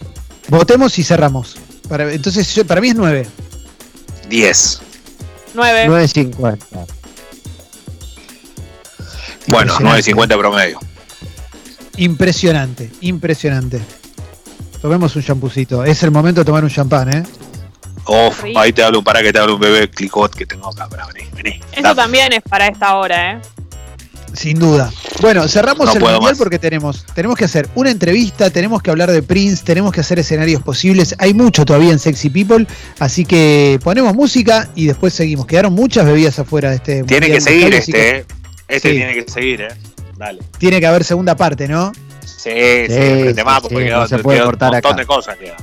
Votemos 0.48 0.98
y 0.98 1.04
cerramos. 1.04 1.56
Para, 1.88 2.12
entonces, 2.12 2.64
para 2.66 2.80
mí 2.80 2.88
es 2.88 2.96
9. 2.96 3.28
10. 4.28 4.80
9. 5.54 5.86
9.50. 5.86 6.58
Bueno, 9.46 9.78
9.50 9.78 10.36
promedio. 10.36 10.80
Impresionante, 11.98 12.90
impresionante. 13.00 13.80
Tomemos 14.80 15.14
un 15.16 15.22
champucito. 15.22 15.84
Es 15.84 16.02
el 16.02 16.10
momento 16.10 16.40
de 16.40 16.44
tomar 16.44 16.62
un 16.64 16.70
champán, 16.70 17.12
¿eh? 17.12 17.22
Uf, 18.06 18.44
ahí 18.56 18.72
te 18.72 18.82
hablo, 18.82 19.02
para 19.02 19.20
que 19.22 19.32
te 19.32 19.38
hablo 19.38 19.56
un 19.56 19.60
bebé 19.60 19.90
clicot 19.90 20.34
que 20.34 20.46
tengo 20.46 20.68
acá. 20.68 20.88
Para, 20.88 21.06
vení, 21.06 21.28
vení. 21.34 21.60
Eso 21.72 21.94
también 21.94 22.32
es 22.32 22.42
para 22.42 22.68
esta 22.68 22.96
hora, 22.96 23.32
¿eh? 23.32 23.38
Sin 24.32 24.58
duda. 24.58 24.92
Bueno, 25.20 25.48
cerramos 25.48 25.94
el 25.96 26.00
mundial 26.00 26.36
porque 26.38 26.58
tenemos, 26.58 27.04
tenemos 27.14 27.36
que 27.36 27.44
hacer 27.44 27.68
una 27.74 27.90
entrevista, 27.90 28.50
tenemos 28.50 28.82
que 28.82 28.90
hablar 28.90 29.10
de 29.10 29.22
Prince, 29.22 29.64
tenemos 29.64 29.92
que 29.92 30.00
hacer 30.00 30.18
escenarios 30.18 30.62
posibles. 30.62 31.16
Hay 31.18 31.34
mucho 31.34 31.64
todavía 31.64 31.90
en 31.90 31.98
Sexy 31.98 32.30
People, 32.30 32.66
así 33.00 33.24
que 33.24 33.80
ponemos 33.82 34.14
música 34.14 34.68
y 34.76 34.86
después 34.86 35.12
seguimos. 35.14 35.46
Quedaron 35.46 35.74
muchas 35.74 36.06
bebidas 36.06 36.38
afuera 36.38 36.70
de 36.70 36.76
este. 36.76 37.02
Tiene 37.02 37.26
que 37.26 37.40
seguir 37.40 37.74
este, 37.74 38.18
¿eh? 38.18 38.26
Este 38.68 38.92
tiene 38.92 39.14
que 39.14 39.30
seguir, 39.30 39.62
¿eh? 39.62 39.68
Dale. 40.18 40.40
Tiene 40.58 40.80
que 40.80 40.86
haber 40.86 41.04
segunda 41.04 41.36
parte, 41.36 41.68
¿no? 41.68 41.92
Sí, 42.20 42.50
sí, 42.50 42.86
sí, 42.88 43.34
sí 43.34 43.42
porque 43.62 43.90
no 43.90 44.06
se 44.06 44.18
puede 44.18 44.42
cortar 44.42 44.70
un 44.70 44.74
montón 44.74 44.96
de 44.96 45.06
cosas 45.06 45.36
queda. 45.36 45.56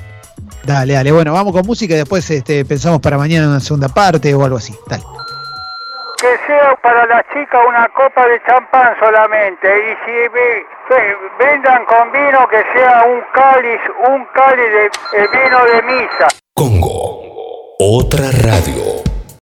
Dale, 0.63 0.93
dale. 0.93 1.11
Bueno, 1.11 1.33
vamos 1.33 1.53
con 1.53 1.65
música 1.65 1.93
y 1.93 1.97
después 1.97 2.29
este, 2.31 2.63
pensamos 2.63 3.01
para 3.01 3.17
mañana 3.17 3.49
una 3.49 3.59
segunda 3.59 3.89
parte 3.89 4.33
o 4.33 4.43
algo 4.43 4.57
así. 4.57 4.73
Dale. 4.87 5.03
Que 6.17 6.37
sea 6.47 6.75
para 6.81 7.05
la 7.05 7.23
chica 7.33 7.59
una 7.67 7.87
copa 7.89 8.25
de 8.27 8.41
champán 8.47 8.95
solamente. 8.99 9.67
Y 9.67 9.93
si 10.05 10.11
vendan 11.37 11.85
con 11.85 12.11
vino, 12.13 12.47
que 12.49 12.63
sea 12.73 13.03
un 13.03 13.21
cáliz, 13.33 13.81
un 14.07 14.25
cáliz 14.33 14.71
de 15.11 15.27
vino 15.27 15.65
de 15.65 15.81
misa. 15.83 16.27
Congo, 16.53 17.21
otra 17.79 18.31
radio. 18.31 19.14